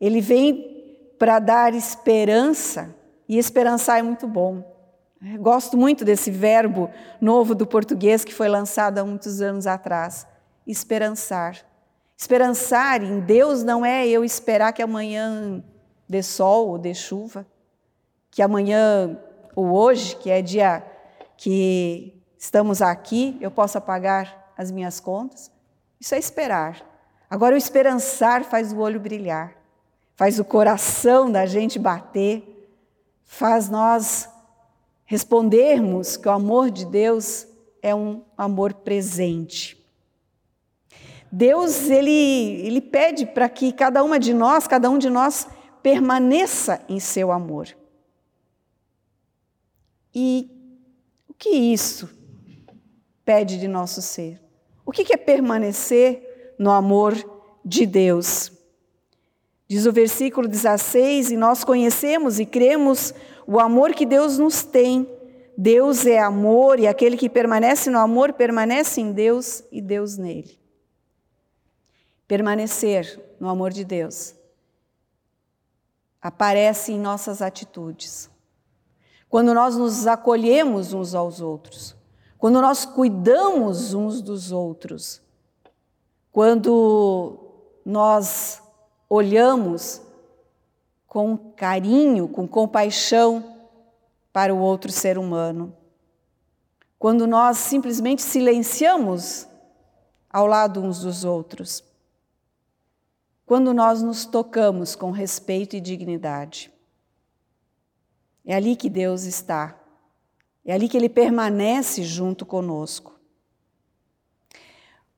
ele 0.00 0.20
vem 0.20 1.14
para 1.16 1.38
dar 1.38 1.74
esperança, 1.74 2.94
e 3.28 3.38
esperançar 3.38 3.98
é 3.98 4.02
muito 4.02 4.26
bom. 4.26 4.64
Gosto 5.40 5.76
muito 5.76 6.04
desse 6.04 6.30
verbo 6.30 6.90
novo 7.20 7.54
do 7.54 7.66
português 7.66 8.24
que 8.24 8.34
foi 8.34 8.48
lançado 8.48 8.98
há 8.98 9.04
muitos 9.04 9.40
anos 9.40 9.66
atrás: 9.66 10.26
esperançar. 10.66 11.64
Esperançar 12.16 13.02
em 13.02 13.20
Deus 13.20 13.62
não 13.62 13.84
é 13.84 14.08
eu 14.08 14.24
esperar 14.24 14.72
que 14.72 14.82
amanhã 14.82 15.62
dê 16.08 16.22
sol 16.22 16.68
ou 16.68 16.78
dê 16.78 16.94
chuva, 16.94 17.46
que 18.30 18.40
amanhã 18.40 19.18
ou 19.54 19.72
hoje, 19.72 20.16
que 20.16 20.30
é 20.30 20.40
dia 20.40 20.84
que 21.36 22.14
estamos 22.38 22.80
aqui, 22.80 23.36
eu 23.40 23.50
possa 23.50 23.80
pagar 23.80 24.52
as 24.56 24.70
minhas 24.70 24.98
contas. 24.98 25.50
Isso 26.00 26.14
é 26.14 26.18
esperar. 26.18 26.80
Agora, 27.28 27.54
o 27.54 27.58
esperançar 27.58 28.44
faz 28.44 28.72
o 28.72 28.78
olho 28.78 29.00
brilhar, 29.00 29.54
faz 30.14 30.38
o 30.38 30.44
coração 30.44 31.30
da 31.30 31.44
gente 31.44 31.78
bater, 31.78 32.70
faz 33.24 33.68
nós 33.68 34.28
respondermos 35.04 36.16
que 36.16 36.28
o 36.28 36.32
amor 36.32 36.70
de 36.70 36.86
Deus 36.86 37.46
é 37.82 37.94
um 37.94 38.22
amor 38.36 38.72
presente. 38.74 39.75
Deus 41.36 41.90
ele, 41.90 42.10
ele 42.64 42.80
pede 42.80 43.26
para 43.26 43.46
que 43.46 43.70
cada 43.70 44.02
uma 44.02 44.18
de 44.18 44.32
nós, 44.32 44.66
cada 44.66 44.88
um 44.88 44.96
de 44.96 45.10
nós, 45.10 45.46
permaneça 45.82 46.80
em 46.88 46.98
seu 46.98 47.30
amor. 47.30 47.68
E 50.14 50.50
que 51.36 51.50
isso 51.50 52.08
pede 53.22 53.60
de 53.60 53.68
nosso 53.68 54.00
ser? 54.00 54.40
O 54.86 54.90
que 54.90 55.12
é 55.12 55.16
permanecer 55.18 56.54
no 56.58 56.70
amor 56.70 57.12
de 57.62 57.84
Deus? 57.84 58.50
Diz 59.68 59.84
o 59.84 59.92
versículo 59.92 60.48
16: 60.48 61.32
E 61.32 61.36
nós 61.36 61.64
conhecemos 61.64 62.40
e 62.40 62.46
cremos 62.46 63.12
o 63.46 63.60
amor 63.60 63.92
que 63.92 64.06
Deus 64.06 64.38
nos 64.38 64.62
tem. 64.62 65.06
Deus 65.54 66.06
é 66.06 66.18
amor 66.18 66.80
e 66.80 66.86
aquele 66.86 67.18
que 67.18 67.28
permanece 67.28 67.90
no 67.90 67.98
amor 67.98 68.32
permanece 68.32 69.02
em 69.02 69.12
Deus 69.12 69.62
e 69.70 69.82
Deus 69.82 70.16
nele. 70.16 70.64
Permanecer 72.26 73.36
no 73.38 73.48
amor 73.48 73.72
de 73.72 73.84
Deus 73.84 74.34
aparece 76.20 76.92
em 76.92 76.98
nossas 76.98 77.40
atitudes. 77.40 78.28
Quando 79.28 79.54
nós 79.54 79.76
nos 79.76 80.06
acolhemos 80.06 80.92
uns 80.92 81.14
aos 81.14 81.40
outros, 81.40 81.94
quando 82.38 82.60
nós 82.60 82.84
cuidamos 82.84 83.94
uns 83.94 84.20
dos 84.20 84.50
outros, 84.50 85.22
quando 86.32 87.38
nós 87.84 88.60
olhamos 89.08 90.02
com 91.06 91.36
carinho, 91.36 92.28
com 92.28 92.46
compaixão 92.46 93.56
para 94.32 94.54
o 94.54 94.58
outro 94.58 94.92
ser 94.92 95.16
humano. 95.16 95.74
Quando 96.98 97.26
nós 97.26 97.56
simplesmente 97.56 98.20
silenciamos 98.20 99.46
ao 100.28 100.46
lado 100.46 100.82
uns 100.82 101.00
dos 101.00 101.24
outros. 101.24 101.82
Quando 103.46 103.72
nós 103.72 104.02
nos 104.02 104.26
tocamos 104.26 104.96
com 104.96 105.12
respeito 105.12 105.76
e 105.76 105.80
dignidade. 105.80 106.70
É 108.44 108.54
ali 108.54 108.74
que 108.74 108.90
Deus 108.90 109.22
está. 109.22 109.78
É 110.64 110.74
ali 110.74 110.88
que 110.88 110.96
Ele 110.96 111.08
permanece 111.08 112.02
junto 112.02 112.44
conosco. 112.44 113.14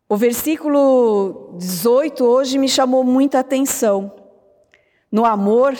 O 0.07 0.17
versículo 0.17 1.55
18 1.59 2.25
hoje 2.25 2.59
me 2.59 2.69
chamou 2.69 3.03
muita 3.03 3.39
atenção. 3.39 4.15
No 5.11 5.25
amor, 5.25 5.75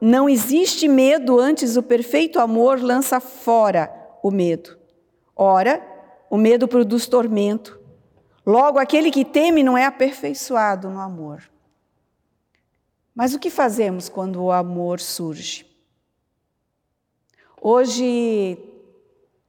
não 0.00 0.28
existe 0.28 0.88
medo, 0.88 1.38
antes 1.38 1.76
o 1.76 1.82
perfeito 1.82 2.38
amor 2.38 2.80
lança 2.80 3.20
fora 3.20 3.92
o 4.22 4.30
medo. 4.30 4.78
Ora, 5.36 5.84
o 6.28 6.36
medo 6.36 6.68
produz 6.68 7.06
tormento. 7.06 7.80
Logo, 8.46 8.78
aquele 8.78 9.10
que 9.10 9.24
teme 9.24 9.62
não 9.62 9.76
é 9.76 9.86
aperfeiçoado 9.86 10.88
no 10.88 11.00
amor. 11.00 11.42
Mas 13.20 13.34
o 13.34 13.38
que 13.38 13.50
fazemos 13.50 14.08
quando 14.08 14.42
o 14.42 14.50
amor 14.50 14.98
surge? 14.98 15.66
Hoje, 17.60 18.56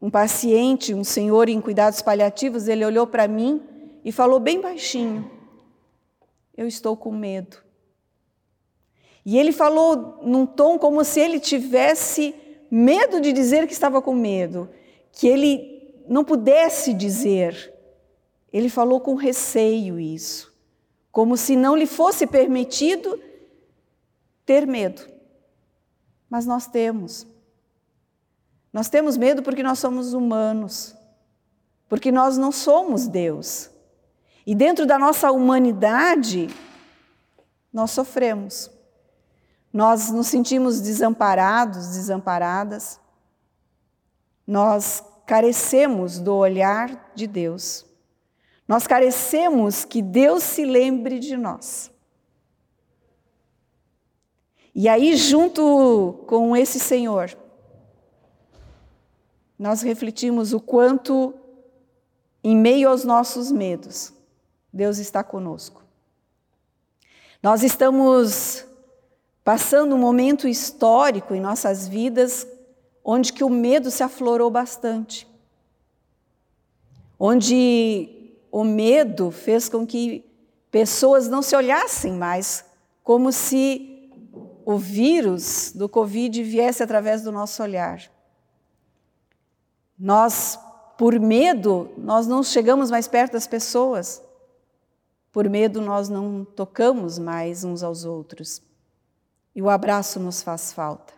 um 0.01 0.09
paciente, 0.09 0.93
um 0.93 1.05
senhor 1.05 1.47
em 1.47 1.61
cuidados 1.61 2.01
paliativos, 2.01 2.67
ele 2.67 2.83
olhou 2.83 3.07
para 3.07 3.29
mim 3.29 3.61
e 4.03 4.11
falou 4.11 4.41
bem 4.41 4.59
baixinho: 4.59 5.31
Eu 6.57 6.67
estou 6.67 6.97
com 6.97 7.13
medo. 7.13 7.63
E 9.25 9.39
ele 9.39 9.53
falou 9.53 10.19
num 10.21 10.45
tom 10.45 10.77
como 10.77 11.01
se 11.05 11.21
ele 11.21 11.39
tivesse 11.39 12.35
medo 12.69 13.21
de 13.21 13.31
dizer 13.31 13.67
que 13.67 13.73
estava 13.73 14.01
com 14.01 14.13
medo, 14.13 14.67
que 15.13 15.29
ele 15.29 16.03
não 16.09 16.25
pudesse 16.25 16.93
dizer. 16.93 17.73
Ele 18.51 18.67
falou 18.67 18.99
com 18.99 19.15
receio 19.15 19.97
isso, 19.97 20.53
como 21.09 21.37
se 21.37 21.55
não 21.55 21.73
lhe 21.73 21.85
fosse 21.85 22.27
permitido 22.27 23.30
ter 24.45 24.65
medo. 24.67 25.01
Mas 26.29 26.45
nós 26.45 26.67
temos. 26.67 27.27
Nós 28.71 28.89
temos 28.89 29.17
medo 29.17 29.43
porque 29.43 29.63
nós 29.63 29.79
somos 29.79 30.13
humanos, 30.13 30.95
porque 31.89 32.11
nós 32.11 32.37
não 32.37 32.51
somos 32.51 33.07
Deus. 33.07 33.69
E 34.45 34.55
dentro 34.55 34.85
da 34.85 34.97
nossa 34.97 35.31
humanidade, 35.31 36.49
nós 37.71 37.91
sofremos. 37.91 38.71
Nós 39.73 40.09
nos 40.11 40.27
sentimos 40.27 40.81
desamparados, 40.81 41.95
desamparadas. 41.95 42.99
Nós 44.45 45.03
carecemos 45.25 46.19
do 46.19 46.35
olhar 46.35 47.11
de 47.15 47.27
Deus. 47.27 47.85
Nós 48.67 48.87
carecemos 48.87 49.85
que 49.85 50.01
Deus 50.01 50.43
se 50.43 50.65
lembre 50.65 51.19
de 51.19 51.37
nós. 51.37 51.91
E 54.73 54.87
aí, 54.87 55.15
junto 55.17 56.23
com 56.27 56.55
esse 56.55 56.79
Senhor, 56.79 57.37
nós 59.59 59.81
refletimos 59.81 60.53
o 60.53 60.59
quanto, 60.59 61.33
em 62.43 62.55
meio 62.55 62.89
aos 62.89 63.03
nossos 63.03 63.51
medos, 63.51 64.13
Deus 64.71 64.97
está 64.97 65.23
conosco. 65.23 65.83
Nós 67.43 67.63
estamos 67.63 68.65
passando 69.43 69.95
um 69.95 69.99
momento 69.99 70.47
histórico 70.47 71.35
em 71.35 71.41
nossas 71.41 71.87
vidas 71.87 72.47
onde 73.03 73.33
que 73.33 73.43
o 73.43 73.49
medo 73.49 73.91
se 73.91 74.03
aflorou 74.03 74.49
bastante. 74.49 75.27
Onde 77.19 78.35
o 78.51 78.63
medo 78.63 79.31
fez 79.31 79.67
com 79.67 79.85
que 79.85 80.23
pessoas 80.69 81.27
não 81.27 81.41
se 81.41 81.55
olhassem 81.55 82.13
mais 82.13 82.65
como 83.03 83.31
se 83.31 83.90
o 84.65 84.77
vírus 84.77 85.71
do 85.73 85.87
Covid 85.89 86.43
viesse 86.43 86.81
através 86.83 87.21
do 87.21 87.31
nosso 87.31 87.61
olhar. 87.61 88.01
Nós, 89.97 90.59
por 90.97 91.19
medo, 91.19 91.91
nós 91.97 92.27
não 92.27 92.43
chegamos 92.43 92.89
mais 92.89 93.07
perto 93.07 93.33
das 93.33 93.47
pessoas. 93.47 94.21
Por 95.31 95.49
medo, 95.49 95.81
nós 95.81 96.09
não 96.09 96.43
tocamos 96.43 97.17
mais 97.17 97.63
uns 97.63 97.83
aos 97.83 98.03
outros. 98.03 98.61
E 99.55 99.61
o 99.61 99.69
abraço 99.69 100.19
nos 100.19 100.41
faz 100.41 100.73
falta. 100.73 101.13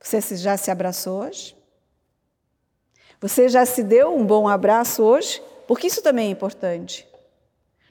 Você 0.00 0.36
já 0.36 0.56
se 0.56 0.70
abraçou 0.70 1.22
hoje? 1.22 1.56
Você 3.20 3.48
já 3.48 3.64
se 3.64 3.82
deu 3.82 4.14
um 4.14 4.26
bom 4.26 4.48
abraço 4.48 5.02
hoje? 5.02 5.40
Porque 5.66 5.86
isso 5.86 6.02
também 6.02 6.28
é 6.28 6.30
importante. 6.30 7.08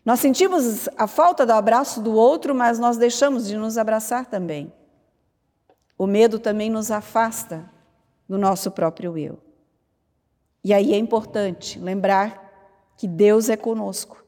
Nós 0.04 0.20
sentimos 0.20 0.90
a 0.98 1.06
falta 1.06 1.46
do 1.46 1.54
abraço 1.54 2.02
do 2.02 2.14
outro, 2.14 2.56
mas 2.56 2.80
nós 2.80 2.98
deixamos 2.98 3.48
de 3.48 3.56
nos 3.56 3.78
abraçar 3.78 4.26
também. 4.26 4.74
O 5.98 6.08
medo 6.08 6.40
também 6.40 6.70
nos 6.70 6.90
afasta 6.90 7.70
do 8.28 8.38
nosso 8.38 8.72
próprio 8.72 9.18
eu. 9.18 9.38
E 10.64 10.74
aí 10.74 10.94
é 10.94 10.98
importante 10.98 11.80
lembrar 11.80 12.94
que 12.98 13.08
Deus 13.08 13.50
é 13.50 13.58
conosco, 13.58 14.24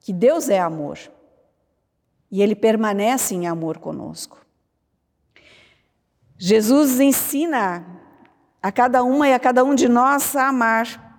que 0.00 0.12
Deus 0.12 0.48
é 0.48 0.58
amor 0.58 0.98
e 2.30 2.42
Ele 2.42 2.54
permanece 2.54 3.34
em 3.34 3.46
amor 3.46 3.78
conosco. 3.78 4.44
Jesus 6.38 6.98
ensina 6.98 7.86
a 8.62 8.72
cada 8.72 9.02
uma 9.02 9.28
e 9.28 9.34
a 9.34 9.38
cada 9.38 9.64
um 9.64 9.74
de 9.74 9.88
nós 9.88 10.34
a 10.34 10.48
amar. 10.48 11.11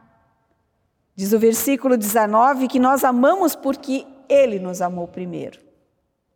Diz 1.15 1.31
o 1.31 1.39
versículo 1.39 1.97
19 1.97 2.67
que 2.67 2.79
nós 2.79 3.03
amamos 3.03 3.55
porque 3.55 4.05
Ele 4.27 4.59
nos 4.59 4.81
amou 4.81 5.07
primeiro. 5.07 5.59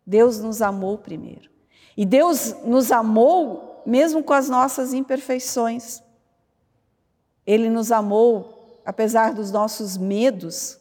Deus 0.06 0.38
nos 0.38 0.62
amou 0.62 0.98
primeiro. 0.98 1.50
E 1.96 2.06
Deus 2.06 2.54
nos 2.64 2.92
amou 2.92 3.82
mesmo 3.84 4.22
com 4.22 4.32
as 4.32 4.48
nossas 4.48 4.92
imperfeições. 4.92 6.02
Ele 7.46 7.68
nos 7.68 7.90
amou 7.90 8.80
apesar 8.84 9.34
dos 9.34 9.50
nossos 9.50 9.96
medos, 9.96 10.78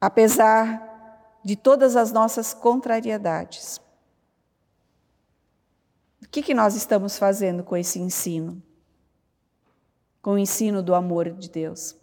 apesar 0.00 1.38
de 1.44 1.56
todas 1.56 1.96
as 1.96 2.12
nossas 2.12 2.54
contrariedades. 2.54 3.80
O 6.22 6.28
que, 6.28 6.42
que 6.42 6.54
nós 6.54 6.74
estamos 6.74 7.18
fazendo 7.18 7.62
com 7.62 7.76
esse 7.76 7.98
ensino? 7.98 8.62
Com 10.22 10.32
o 10.32 10.38
ensino 10.38 10.82
do 10.82 10.94
amor 10.94 11.30
de 11.30 11.50
Deus? 11.50 11.96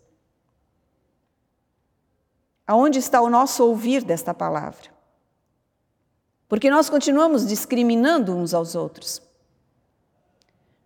Aonde 2.65 2.99
está 2.99 3.21
o 3.21 3.29
nosso 3.29 3.63
ouvir 3.65 4.03
desta 4.03 4.33
palavra? 4.33 4.93
Porque 6.47 6.69
nós 6.69 6.89
continuamos 6.89 7.45
discriminando 7.47 8.35
uns 8.35 8.53
aos 8.53 8.75
outros. 8.75 9.21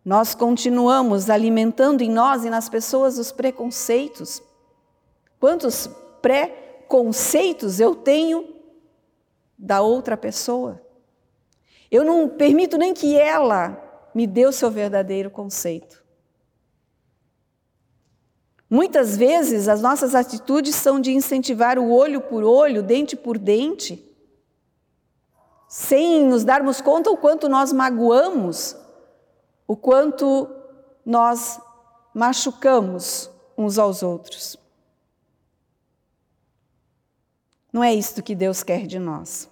Nós 0.03 0.33
continuamos 0.33 1.29
alimentando 1.29 2.01
em 2.01 2.09
nós 2.09 2.45
e 2.45 2.49
nas 2.49 2.69
pessoas 2.69 3.17
os 3.17 3.31
preconceitos. 3.31 4.41
Quantos 5.39 5.87
preconceitos 6.21 7.79
eu 7.79 7.93
tenho 7.93 8.55
da 9.57 9.81
outra 9.81 10.15
pessoa? 10.15 10.81
Eu 11.91 12.03
não 12.03 12.29
permito 12.29 12.77
nem 12.77 12.93
que 12.93 13.17
ela 13.17 14.09
me 14.15 14.25
dê 14.25 14.45
o 14.45 14.51
seu 14.51 14.71
verdadeiro 14.71 15.29
conceito. 15.29 16.06
Muitas 18.69 19.15
vezes 19.15 19.67
as 19.67 19.81
nossas 19.81 20.13
atitudes 20.13 20.75
são 20.75 20.99
de 20.99 21.11
incentivar 21.11 21.79
o 21.79 21.89
olho 21.89 22.21
por 22.21 22.43
olho, 22.43 22.83
dente 22.83 23.15
por 23.15 23.37
dente, 23.37 24.03
sem 25.69 26.25
nos 26.25 26.43
darmos 26.43 26.81
conta 26.81 27.09
o 27.09 27.17
quanto 27.17 27.47
nós 27.47 27.71
magoamos 27.71 28.75
o 29.67 29.75
quanto 29.75 30.49
nós 31.05 31.59
machucamos 32.13 33.29
uns 33.57 33.77
aos 33.77 34.01
outros. 34.01 34.55
Não 37.71 37.83
é 37.83 37.93
isto 37.93 38.23
que 38.23 38.33
Deus 38.33 38.63
quer 38.63 38.87
de 38.87 38.97
nós. 38.97 39.49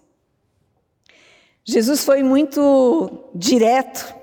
Jesus 1.65 2.05
foi 2.05 2.23
muito 2.23 3.29
direto 3.35 4.15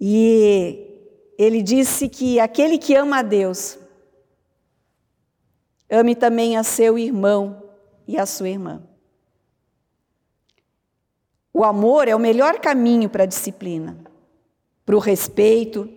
e 0.00 0.87
ele 1.38 1.62
disse 1.62 2.08
que 2.08 2.40
aquele 2.40 2.76
que 2.76 2.96
ama 2.96 3.20
a 3.20 3.22
Deus, 3.22 3.78
ame 5.88 6.16
também 6.16 6.56
a 6.56 6.64
seu 6.64 6.98
irmão 6.98 7.62
e 8.06 8.18
a 8.18 8.26
sua 8.26 8.48
irmã. 8.48 8.82
O 11.54 11.64
amor 11.64 12.08
é 12.08 12.14
o 12.14 12.18
melhor 12.18 12.58
caminho 12.60 13.08
para 13.08 13.22
a 13.22 13.26
disciplina, 13.26 13.96
para 14.84 14.96
o 14.96 14.98
respeito, 14.98 15.88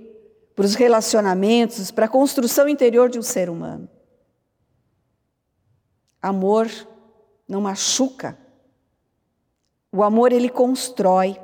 para 0.56 0.66
os 0.66 0.76
relacionamentos, 0.76 1.90
para 1.90 2.06
a 2.06 2.10
construção 2.10 2.70
interior 2.70 3.10
de 3.10 3.18
um 3.18 3.24
ser 3.24 3.50
humano. 3.50 3.90
Amor 6.22 6.70
não 7.48 7.62
machuca. 7.62 8.38
O 9.92 10.04
amor 10.04 10.32
ele 10.32 10.50
constrói. 10.50 11.40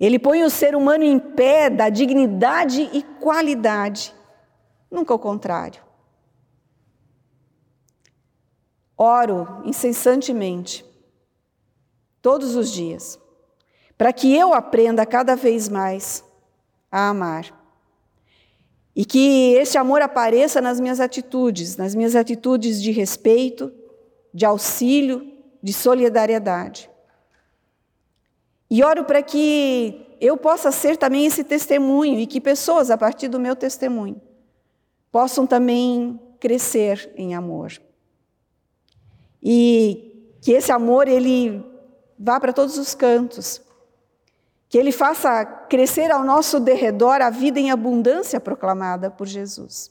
Ele 0.00 0.18
põe 0.18 0.42
o 0.42 0.48
ser 0.48 0.74
humano 0.74 1.04
em 1.04 1.18
pé 1.18 1.68
da 1.68 1.90
dignidade 1.90 2.88
e 2.90 3.02
qualidade, 3.02 4.14
nunca 4.90 5.12
o 5.12 5.18
contrário. 5.18 5.82
Oro 8.96 9.60
incessantemente 9.64 10.84
todos 12.22 12.56
os 12.56 12.70
dias, 12.70 13.18
para 13.98 14.12
que 14.12 14.34
eu 14.34 14.54
aprenda 14.54 15.04
cada 15.04 15.36
vez 15.36 15.68
mais 15.68 16.24
a 16.90 17.10
amar. 17.10 17.58
E 18.96 19.04
que 19.04 19.54
esse 19.54 19.78
amor 19.78 20.02
apareça 20.02 20.60
nas 20.60 20.80
minhas 20.80 20.98
atitudes, 20.98 21.76
nas 21.76 21.94
minhas 21.94 22.16
atitudes 22.16 22.82
de 22.82 22.90
respeito, 22.90 23.72
de 24.32 24.44
auxílio, 24.44 25.30
de 25.62 25.72
solidariedade. 25.72 26.89
E 28.70 28.84
oro 28.84 29.04
para 29.04 29.22
que 29.22 30.16
eu 30.20 30.36
possa 30.36 30.70
ser 30.70 30.96
também 30.96 31.26
esse 31.26 31.42
testemunho 31.42 32.18
e 32.18 32.26
que 32.26 32.40
pessoas, 32.40 32.90
a 32.90 32.96
partir 32.96 33.28
do 33.28 33.40
meu 33.40 33.56
testemunho, 33.56 34.20
possam 35.10 35.46
também 35.46 36.20
crescer 36.38 37.12
em 37.16 37.34
amor. 37.34 37.72
E 39.42 40.36
que 40.40 40.52
esse 40.52 40.70
amor 40.70 41.08
ele 41.08 41.64
vá 42.20 42.38
para 42.38 42.52
todos 42.52 42.76
os 42.76 42.94
cantos. 42.94 43.62
Que 44.68 44.78
Ele 44.78 44.92
faça 44.92 45.44
crescer 45.44 46.12
ao 46.12 46.22
nosso 46.22 46.60
derredor 46.60 47.20
a 47.22 47.30
vida 47.30 47.58
em 47.58 47.70
abundância 47.70 48.38
proclamada 48.38 49.10
por 49.10 49.26
Jesus. 49.26 49.90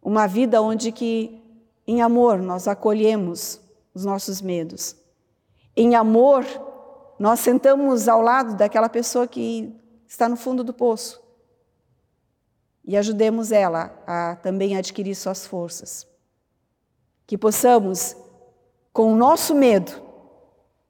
Uma 0.00 0.28
vida 0.28 0.62
onde 0.62 0.92
que, 0.92 1.42
em 1.86 2.02
amor, 2.02 2.38
nós 2.38 2.68
acolhemos 2.68 3.60
os 3.92 4.04
nossos 4.04 4.40
medos. 4.40 4.94
Em 5.74 5.96
amor, 5.96 6.44
nós 7.18 7.40
sentamos 7.40 8.08
ao 8.08 8.22
lado 8.22 8.56
daquela 8.56 8.88
pessoa 8.88 9.26
que 9.26 9.74
está 10.06 10.28
no 10.28 10.36
fundo 10.36 10.62
do 10.62 10.72
poço 10.72 11.22
e 12.84 12.96
ajudemos 12.96 13.52
ela 13.52 13.94
a 14.06 14.36
também 14.36 14.76
adquirir 14.76 15.14
suas 15.14 15.46
forças. 15.46 16.06
Que 17.26 17.36
possamos, 17.36 18.16
com 18.92 19.12
o 19.12 19.16
nosso 19.16 19.54
medo, 19.54 19.92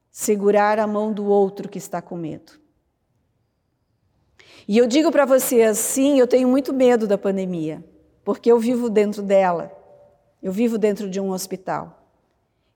segurar 0.09 0.79
a 0.79 0.87
mão 0.87 1.13
do 1.13 1.27
outro 1.27 1.69
que 1.69 1.79
está 1.79 2.01
com 2.01 2.17
medo. 2.17 2.53
E 4.69 4.79
eu 4.79 4.87
digo 4.87 5.11
para 5.11 5.25
você 5.25 5.63
assim, 5.63 6.21
eu 6.21 6.27
tenho 6.27 6.47
muito 6.47 6.73
medo 6.73 7.07
da 7.07 7.19
pandemia, 7.19 7.85
porque 8.23 8.53
eu 8.53 8.61
vivo 8.61 8.89
dentro 8.89 9.23
dela. 9.23 9.73
Eu 10.41 10.53
vivo 10.53 10.79
dentro 10.79 11.11
de 11.11 11.21
um 11.21 11.31
hospital. 11.31 12.09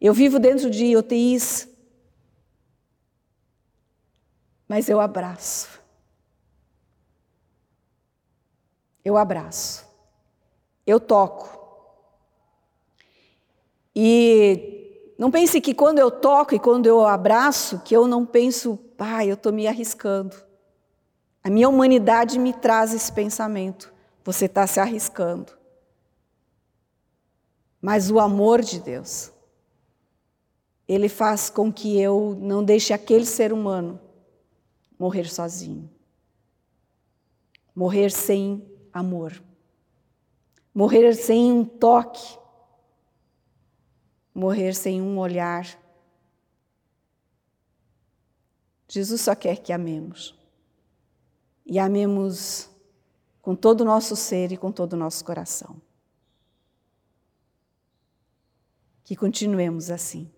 Eu 0.00 0.12
vivo 0.12 0.40
dentro 0.40 0.68
de 0.68 0.96
UTIs. 0.96 1.68
Mas 4.72 4.88
eu 4.88 5.02
abraço. 5.02 5.68
Eu 9.04 9.18
abraço. 9.18 9.86
Eu 10.86 10.98
toco. 10.98 11.46
E 13.94 15.12
não 15.18 15.30
pense 15.30 15.60
que 15.60 15.74
quando 15.74 15.98
eu 15.98 16.10
toco 16.10 16.54
e 16.54 16.58
quando 16.58 16.86
eu 16.86 17.06
abraço, 17.06 17.80
que 17.80 17.94
eu 17.94 18.06
não 18.06 18.24
penso, 18.24 18.78
pai, 18.96 19.28
eu 19.28 19.34
estou 19.34 19.52
me 19.52 19.68
arriscando. 19.68 20.34
A 21.44 21.50
minha 21.50 21.68
humanidade 21.68 22.38
me 22.38 22.54
traz 22.54 22.94
esse 22.94 23.12
pensamento. 23.12 23.92
Você 24.24 24.46
está 24.46 24.66
se 24.66 24.80
arriscando. 24.80 25.52
Mas 27.78 28.10
o 28.10 28.18
amor 28.18 28.62
de 28.62 28.80
Deus, 28.80 29.30
ele 30.88 31.10
faz 31.10 31.50
com 31.50 31.70
que 31.70 32.00
eu 32.00 32.34
não 32.40 32.64
deixe 32.64 32.94
aquele 32.94 33.26
ser 33.26 33.52
humano 33.52 34.00
morrer 35.02 35.28
sozinho. 35.28 35.90
Morrer 37.74 38.10
sem 38.10 38.64
amor. 38.92 39.42
Morrer 40.74 41.14
sem 41.14 41.50
um 41.50 41.64
toque 41.64 42.42
morrer 44.34 44.74
sem 44.74 45.00
um 45.00 45.18
olhar. 45.18 45.78
Jesus 48.88 49.20
só 49.20 49.34
quer 49.34 49.56
que 49.56 49.72
amemos. 49.72 50.34
E 51.64 51.78
amemos 51.78 52.68
com 53.40 53.54
todo 53.54 53.82
o 53.82 53.84
nosso 53.84 54.16
ser 54.16 54.52
e 54.52 54.56
com 54.56 54.70
todo 54.70 54.94
o 54.94 54.96
nosso 54.96 55.24
coração. 55.24 55.80
Que 59.04 59.16
continuemos 59.16 59.90
assim. 59.90 60.30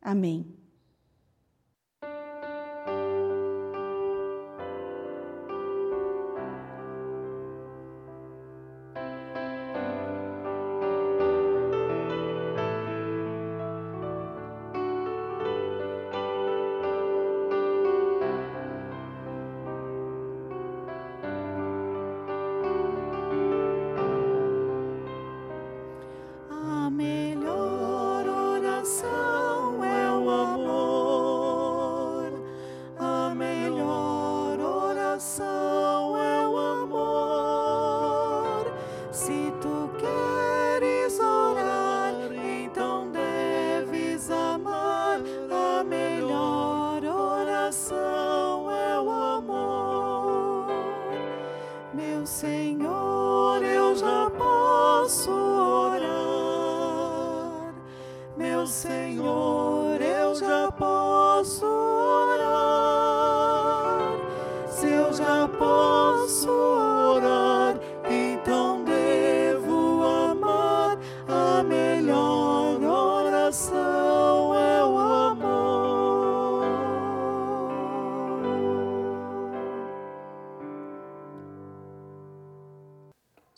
Amém. 0.00 0.63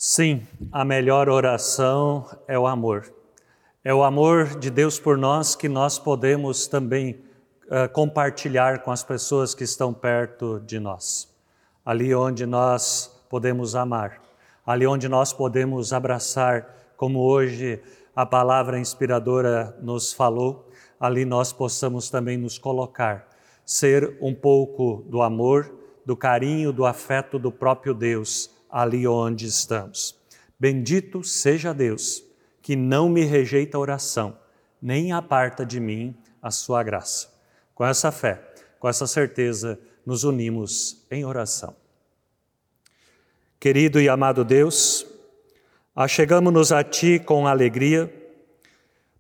Sim, 0.08 0.46
a 0.70 0.84
melhor 0.84 1.28
oração 1.28 2.24
é 2.46 2.56
o 2.56 2.68
amor. 2.68 3.12
É 3.82 3.92
o 3.92 4.04
amor 4.04 4.56
de 4.56 4.70
Deus 4.70 5.00
por 5.00 5.18
nós 5.18 5.56
que 5.56 5.68
nós 5.68 5.98
podemos 5.98 6.68
também 6.68 7.20
uh, 7.64 7.92
compartilhar 7.92 8.84
com 8.84 8.92
as 8.92 9.02
pessoas 9.02 9.52
que 9.52 9.64
estão 9.64 9.92
perto 9.92 10.60
de 10.60 10.78
nós. 10.78 11.28
Ali 11.84 12.14
onde 12.14 12.46
nós 12.46 13.20
podemos 13.28 13.74
amar, 13.74 14.22
ali 14.64 14.86
onde 14.86 15.08
nós 15.08 15.32
podemos 15.32 15.92
abraçar, 15.92 16.72
como 16.96 17.18
hoje 17.18 17.82
a 18.14 18.24
palavra 18.24 18.78
inspiradora 18.78 19.76
nos 19.82 20.12
falou, 20.12 20.70
ali 21.00 21.24
nós 21.24 21.52
possamos 21.52 22.08
também 22.08 22.36
nos 22.36 22.58
colocar, 22.58 23.26
ser 23.64 24.16
um 24.20 24.32
pouco 24.32 25.04
do 25.08 25.20
amor 25.20 25.68
do 26.06 26.16
carinho, 26.16 26.72
do 26.72 26.86
afeto 26.86 27.40
do 27.40 27.50
próprio 27.50 27.92
Deus 27.92 28.54
ali 28.70 29.06
onde 29.06 29.46
estamos. 29.46 30.18
Bendito 30.58 31.22
seja 31.22 31.72
Deus, 31.72 32.22
que 32.62 32.74
não 32.74 33.08
me 33.08 33.24
rejeita 33.24 33.76
a 33.76 33.80
oração, 33.80 34.38
nem 34.80 35.12
aparta 35.12 35.64
de 35.64 35.78
mim 35.78 36.14
a 36.42 36.50
sua 36.50 36.82
graça. 36.82 37.28
Com 37.74 37.84
essa 37.84 38.10
fé, 38.10 38.42
com 38.78 38.88
essa 38.88 39.06
certeza, 39.06 39.78
nos 40.04 40.24
unimos 40.24 41.04
em 41.10 41.24
oração. 41.24 41.76
Querido 43.58 44.00
e 44.00 44.08
amado 44.08 44.44
Deus, 44.44 45.06
achegamos-nos 45.94 46.72
a 46.72 46.84
Ti 46.84 47.18
com 47.18 47.46
alegria, 47.46 48.12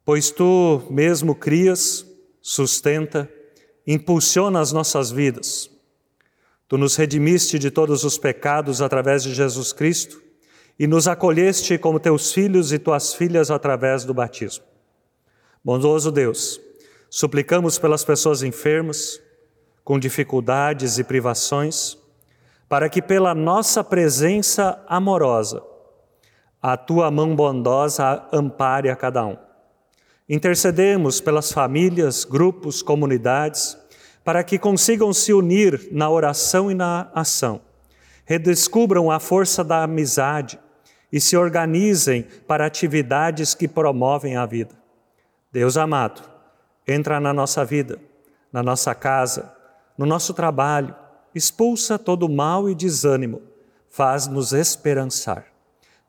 pois 0.04 0.30
Tu 0.30 0.82
mesmo 0.90 1.34
crias, 1.34 2.06
sustenta, 2.40 3.28
impulsiona 3.86 4.60
as 4.60 4.72
nossas 4.72 5.10
vidas. 5.10 5.70
Tu 6.68 6.76
nos 6.76 6.96
redimiste 6.96 7.58
de 7.58 7.70
todos 7.70 8.02
os 8.02 8.18
pecados 8.18 8.82
através 8.82 9.22
de 9.22 9.32
Jesus 9.32 9.72
Cristo 9.72 10.20
e 10.78 10.86
nos 10.86 11.06
acolheste 11.06 11.78
como 11.78 12.00
teus 12.00 12.32
filhos 12.32 12.72
e 12.72 12.78
tuas 12.78 13.14
filhas 13.14 13.50
através 13.50 14.04
do 14.04 14.12
batismo. 14.12 14.64
Bondoso 15.64 16.10
Deus, 16.10 16.60
suplicamos 17.08 17.78
pelas 17.78 18.04
pessoas 18.04 18.42
enfermas, 18.42 19.20
com 19.84 19.98
dificuldades 19.98 20.98
e 20.98 21.04
privações, 21.04 21.96
para 22.68 22.88
que 22.88 23.00
pela 23.00 23.34
nossa 23.34 23.84
presença 23.84 24.84
amorosa, 24.88 25.62
a 26.60 26.76
tua 26.76 27.10
mão 27.10 27.36
bondosa 27.36 28.26
ampare 28.32 28.90
a 28.90 28.96
cada 28.96 29.24
um. 29.24 29.36
Intercedemos 30.28 31.20
pelas 31.20 31.52
famílias, 31.52 32.24
grupos, 32.24 32.82
comunidades, 32.82 33.78
para 34.26 34.42
que 34.42 34.58
consigam 34.58 35.12
se 35.12 35.32
unir 35.32 35.88
na 35.92 36.10
oração 36.10 36.68
e 36.68 36.74
na 36.74 37.08
ação, 37.14 37.60
redescubram 38.24 39.08
a 39.08 39.20
força 39.20 39.62
da 39.62 39.84
amizade 39.84 40.58
e 41.12 41.20
se 41.20 41.36
organizem 41.36 42.26
para 42.44 42.66
atividades 42.66 43.54
que 43.54 43.68
promovem 43.68 44.36
a 44.36 44.44
vida. 44.44 44.74
Deus 45.52 45.76
amado, 45.76 46.28
entra 46.88 47.20
na 47.20 47.32
nossa 47.32 47.64
vida, 47.64 48.00
na 48.52 48.64
nossa 48.64 48.96
casa, 48.96 49.54
no 49.96 50.04
nosso 50.04 50.34
trabalho, 50.34 50.92
expulsa 51.32 51.96
todo 51.96 52.28
mal 52.28 52.68
e 52.68 52.74
desânimo, 52.74 53.40
faz-nos 53.88 54.52
esperançar. 54.52 55.44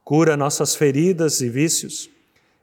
Cura 0.04 0.36
nossas 0.36 0.76
feridas 0.76 1.40
e 1.40 1.50
vícios, 1.50 2.10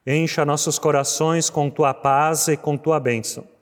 encha 0.05 0.45
nossos 0.45 0.81
corações 0.81 1.49
com 1.49 1.71
tua 1.71 1.95
paz 1.95 2.49
e 2.49 2.57
com 2.57 2.77
tua 2.77 2.99
bênção. 2.99 3.54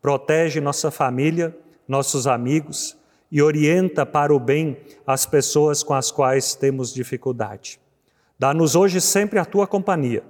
Protege 0.00 0.60
nossa 0.60 0.90
família, 0.90 1.56
nossos 1.86 2.26
amigos 2.26 2.96
e 3.30 3.42
orienta 3.42 4.06
para 4.06 4.34
o 4.34 4.38
bem 4.38 4.78
as 5.06 5.26
pessoas 5.26 5.82
com 5.82 5.94
as 5.94 6.10
quais 6.10 6.54
temos 6.54 6.92
dificuldade. 6.92 7.80
Dá-nos 8.38 8.74
hoje 8.74 9.00
sempre 9.00 9.38
a 9.38 9.44
tua 9.44 9.66
companhia. 9.66 10.22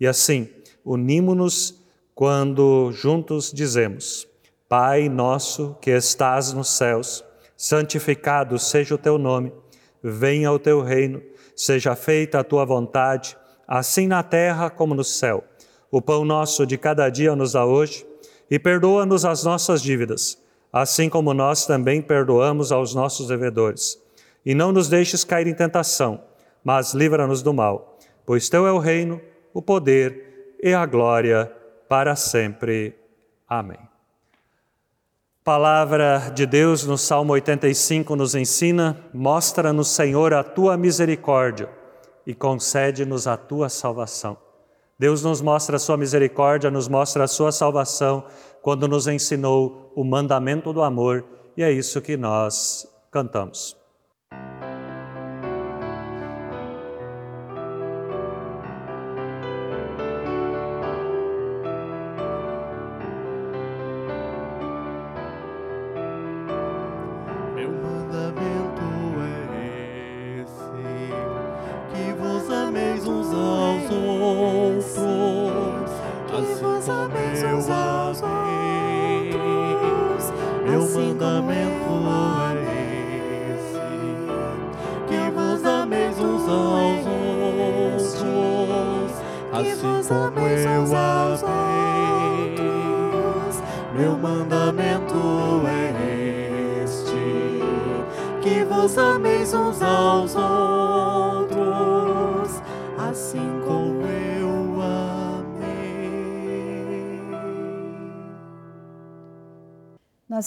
E 0.00 0.06
assim, 0.06 0.48
unimos-nos 0.84 1.82
quando 2.14 2.90
juntos 2.92 3.52
dizemos: 3.52 4.26
Pai 4.68 5.08
nosso 5.08 5.76
que 5.80 5.90
estás 5.90 6.52
nos 6.52 6.68
céus, 6.68 7.22
santificado 7.56 8.58
seja 8.58 8.94
o 8.94 8.98
teu 8.98 9.18
nome, 9.18 9.52
venha 10.02 10.50
o 10.50 10.58
teu 10.58 10.80
reino, 10.80 11.22
seja 11.54 11.94
feita 11.94 12.40
a 12.40 12.44
tua 12.44 12.64
vontade, 12.64 13.36
assim 13.68 14.06
na 14.06 14.22
terra 14.22 14.70
como 14.70 14.94
no 14.94 15.04
céu. 15.04 15.44
O 15.90 16.00
pão 16.00 16.24
nosso 16.24 16.66
de 16.66 16.78
cada 16.78 17.08
dia 17.10 17.36
nos 17.36 17.52
dá 17.52 17.66
hoje 17.66 18.06
e 18.52 18.58
perdoa-nos 18.58 19.24
as 19.24 19.42
nossas 19.42 19.80
dívidas, 19.80 20.36
assim 20.70 21.08
como 21.08 21.32
nós 21.32 21.64
também 21.64 22.02
perdoamos 22.02 22.70
aos 22.70 22.94
nossos 22.94 23.26
devedores. 23.26 23.98
E 24.44 24.54
não 24.54 24.70
nos 24.70 24.88
deixes 24.88 25.24
cair 25.24 25.46
em 25.46 25.54
tentação 25.54 26.20
mas 26.64 26.94
livra-nos 26.94 27.42
do 27.42 27.52
mal, 27.52 27.98
pois 28.24 28.48
teu 28.48 28.66
é 28.66 28.72
o 28.72 28.78
reino, 28.78 29.20
o 29.52 29.60
poder 29.60 30.56
e 30.62 30.72
a 30.72 30.86
glória 30.86 31.52
para 31.88 32.14
sempre. 32.14 32.94
Amém. 33.48 33.78
Palavra 35.44 36.30
de 36.32 36.46
Deus 36.46 36.86
no 36.86 36.96
Salmo 36.96 37.32
85 37.32 38.14
nos 38.14 38.34
ensina: 38.34 39.04
Mostra-nos, 39.12 39.88
Senhor, 39.88 40.32
a 40.32 40.44
tua 40.44 40.76
misericórdia 40.76 41.68
e 42.24 42.32
concede-nos 42.32 43.26
a 43.26 43.36
tua 43.36 43.68
salvação. 43.68 44.36
Deus 44.98 45.22
nos 45.22 45.40
mostra 45.40 45.76
a 45.76 45.80
sua 45.80 45.96
misericórdia, 45.96 46.70
nos 46.70 46.88
mostra 46.88 47.24
a 47.24 47.28
sua 47.28 47.50
salvação 47.50 48.24
quando 48.62 48.86
nos 48.86 49.06
ensinou 49.08 49.92
o 49.96 50.04
mandamento 50.04 50.72
do 50.72 50.82
amor, 50.82 51.24
e 51.56 51.62
é 51.62 51.70
isso 51.70 52.00
que 52.00 52.16
nós 52.16 52.86
cantamos. 53.10 53.81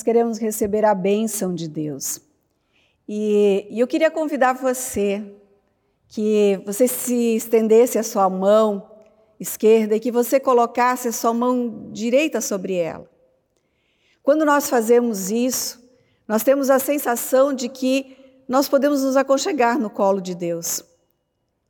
Queremos 0.06 0.38
receber 0.38 0.86
a 0.86 0.94
bênção 0.94 1.56
de 1.56 1.68
Deus. 1.68 2.22
E, 3.10 3.68
e 3.72 3.80
eu 3.80 3.88
queria 3.88 4.12
convidar 4.12 4.54
você 4.54 5.24
que 6.08 6.62
você 6.63 6.88
se 6.88 7.36
estendesse 7.36 7.98
a 7.98 8.04
sua 8.04 8.30
mão 8.30 8.88
esquerda 9.39 9.96
e 9.96 10.00
que 10.00 10.12
você 10.12 10.39
colocasse 10.39 11.08
a 11.08 11.12
sua 11.12 11.34
mão 11.34 11.89
direita 11.91 12.39
sobre 12.39 12.76
ela. 12.76 13.10
Quando 14.22 14.46
nós 14.46 14.70
fazemos 14.70 15.32
isso, 15.32 15.84
nós 16.28 16.44
temos 16.44 16.70
a 16.70 16.78
sensação 16.78 17.52
de 17.52 17.68
que 17.68 18.15
nós 18.48 18.70
podemos 18.70 19.04
nos 19.04 19.18
aconchegar 19.18 19.80
no 19.80 19.89
colo 19.89 20.22
de 20.22 20.36
Deus. 20.36 20.84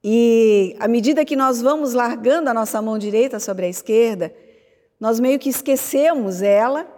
E 0.03 0.75
à 0.77 0.89
medida 0.89 1.23
que 1.23 1.37
nós 1.37 1.61
vamos 1.61 1.93
largando 1.93 2.49
a 2.49 2.53
nossa 2.53 2.81
mão 2.81 2.97
direita 2.97 3.39
sobre 3.39 3.65
a 3.65 3.69
esquerda, 3.69 4.35
nós 4.99 5.21
meio 5.21 5.39
que 5.39 5.49
esquecemos 5.49 6.41
ela 6.41 6.94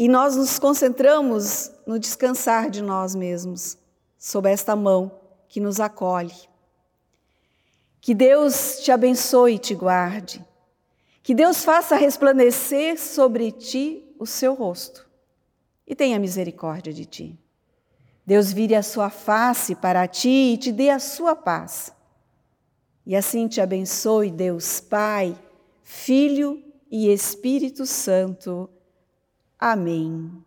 e 0.00 0.08
nós 0.08 0.34
nos 0.34 0.58
concentramos 0.58 1.70
no 1.86 1.98
descansar 1.98 2.70
de 2.70 2.80
nós 2.80 3.14
mesmos, 3.14 3.76
sob 4.18 4.50
esta 4.50 4.74
mão 4.74 5.12
que 5.46 5.60
nos 5.60 5.78
acolhe. 5.78 6.32
Que 8.00 8.14
Deus 8.14 8.80
te 8.80 8.90
abençoe 8.90 9.56
e 9.56 9.58
te 9.58 9.74
guarde. 9.74 10.42
Que 11.22 11.34
Deus 11.34 11.62
faça 11.62 11.96
resplandecer 11.96 12.98
sobre 12.98 13.52
ti 13.52 14.02
o 14.18 14.24
seu 14.24 14.54
rosto 14.54 15.06
e 15.86 15.94
tenha 15.94 16.18
misericórdia 16.18 16.94
de 16.94 17.04
ti. 17.04 17.38
Deus 18.24 18.50
vire 18.50 18.74
a 18.74 18.82
sua 18.82 19.10
face 19.10 19.74
para 19.74 20.08
ti 20.08 20.54
e 20.54 20.56
te 20.56 20.72
dê 20.72 20.88
a 20.88 20.98
sua 20.98 21.36
paz. 21.36 21.92
E 23.04 23.14
assim 23.14 23.46
te 23.46 23.60
abençoe, 23.60 24.30
Deus 24.30 24.80
Pai, 24.80 25.36
Filho 25.82 26.58
e 26.90 27.12
Espírito 27.12 27.84
Santo. 27.84 28.70
Amém. 29.60 30.42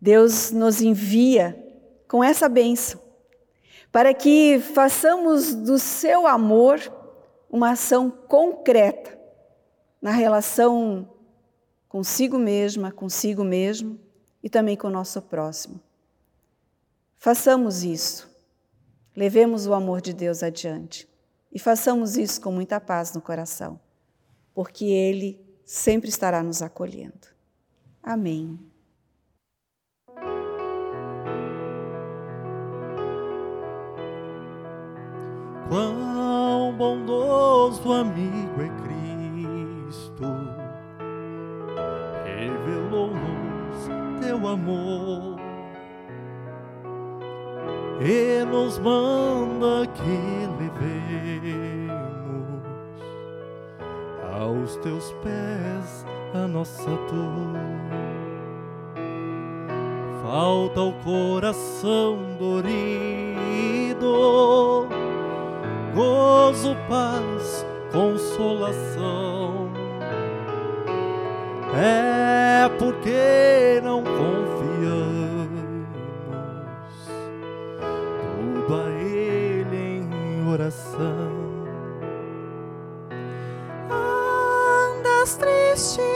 Deus 0.00 0.52
nos 0.52 0.80
envia 0.80 1.58
com 2.06 2.22
essa 2.22 2.48
bênção, 2.48 3.02
para 3.90 4.14
que 4.14 4.60
façamos 4.60 5.52
do 5.52 5.80
seu 5.80 6.28
amor 6.28 6.80
uma 7.50 7.72
ação 7.72 8.08
concreta 8.08 9.18
na 10.00 10.12
relação 10.12 11.10
consigo 11.88 12.38
mesma, 12.38 12.92
consigo 12.92 13.42
mesmo 13.42 13.98
e 14.42 14.48
também 14.48 14.76
com 14.76 14.86
o 14.86 14.90
nosso 14.90 15.20
próximo. 15.20 15.80
Façamos 17.18 17.82
isso, 17.82 18.30
levemos 19.16 19.66
o 19.66 19.74
amor 19.74 20.00
de 20.00 20.12
Deus 20.12 20.42
adiante 20.42 21.08
e 21.52 21.58
façamos 21.58 22.16
isso 22.16 22.40
com 22.40 22.52
muita 22.52 22.80
paz 22.80 23.12
no 23.12 23.20
coração, 23.20 23.78
porque 24.54 24.84
Ele 24.84 25.44
sempre 25.64 26.08
estará 26.08 26.42
nos 26.42 26.62
acolhendo. 26.62 27.32
Amém. 28.02 28.58
Quão 35.68 36.74
bondoso 36.76 37.92
amigo 37.92 38.60
é 38.60 38.68
Cristo, 38.82 40.24
revelou-nos 42.26 43.88
teu 44.20 44.48
amor 44.48 45.40
e 48.00 48.44
nos 48.44 48.78
manda 48.80 49.86
que 49.94 50.02
levemos 50.58 51.71
aos 54.42 54.76
teus 54.76 55.12
pés 55.22 56.04
a 56.34 56.48
nossa 56.48 56.90
dor. 56.90 57.56
Falta 60.22 60.80
o 60.80 60.92
coração 61.04 62.18
dorido, 62.38 64.06
gozo, 65.94 66.76
paz, 66.88 67.66
consolação. 67.92 69.70
É 71.74 72.68
porque 72.78 73.80
não 73.82 74.02
confiamos 74.02 75.86
tudo 78.66 78.74
a 78.74 78.90
Ele 79.02 80.06
em 80.06 80.48
oração. 80.48 81.21
extreme. 85.82 86.11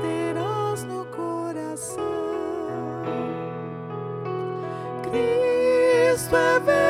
Terás 0.00 0.84
no 0.84 1.04
coração. 1.06 2.02
Cristo 5.02 6.36
é 6.36 6.60
verdadeiro 6.60 6.85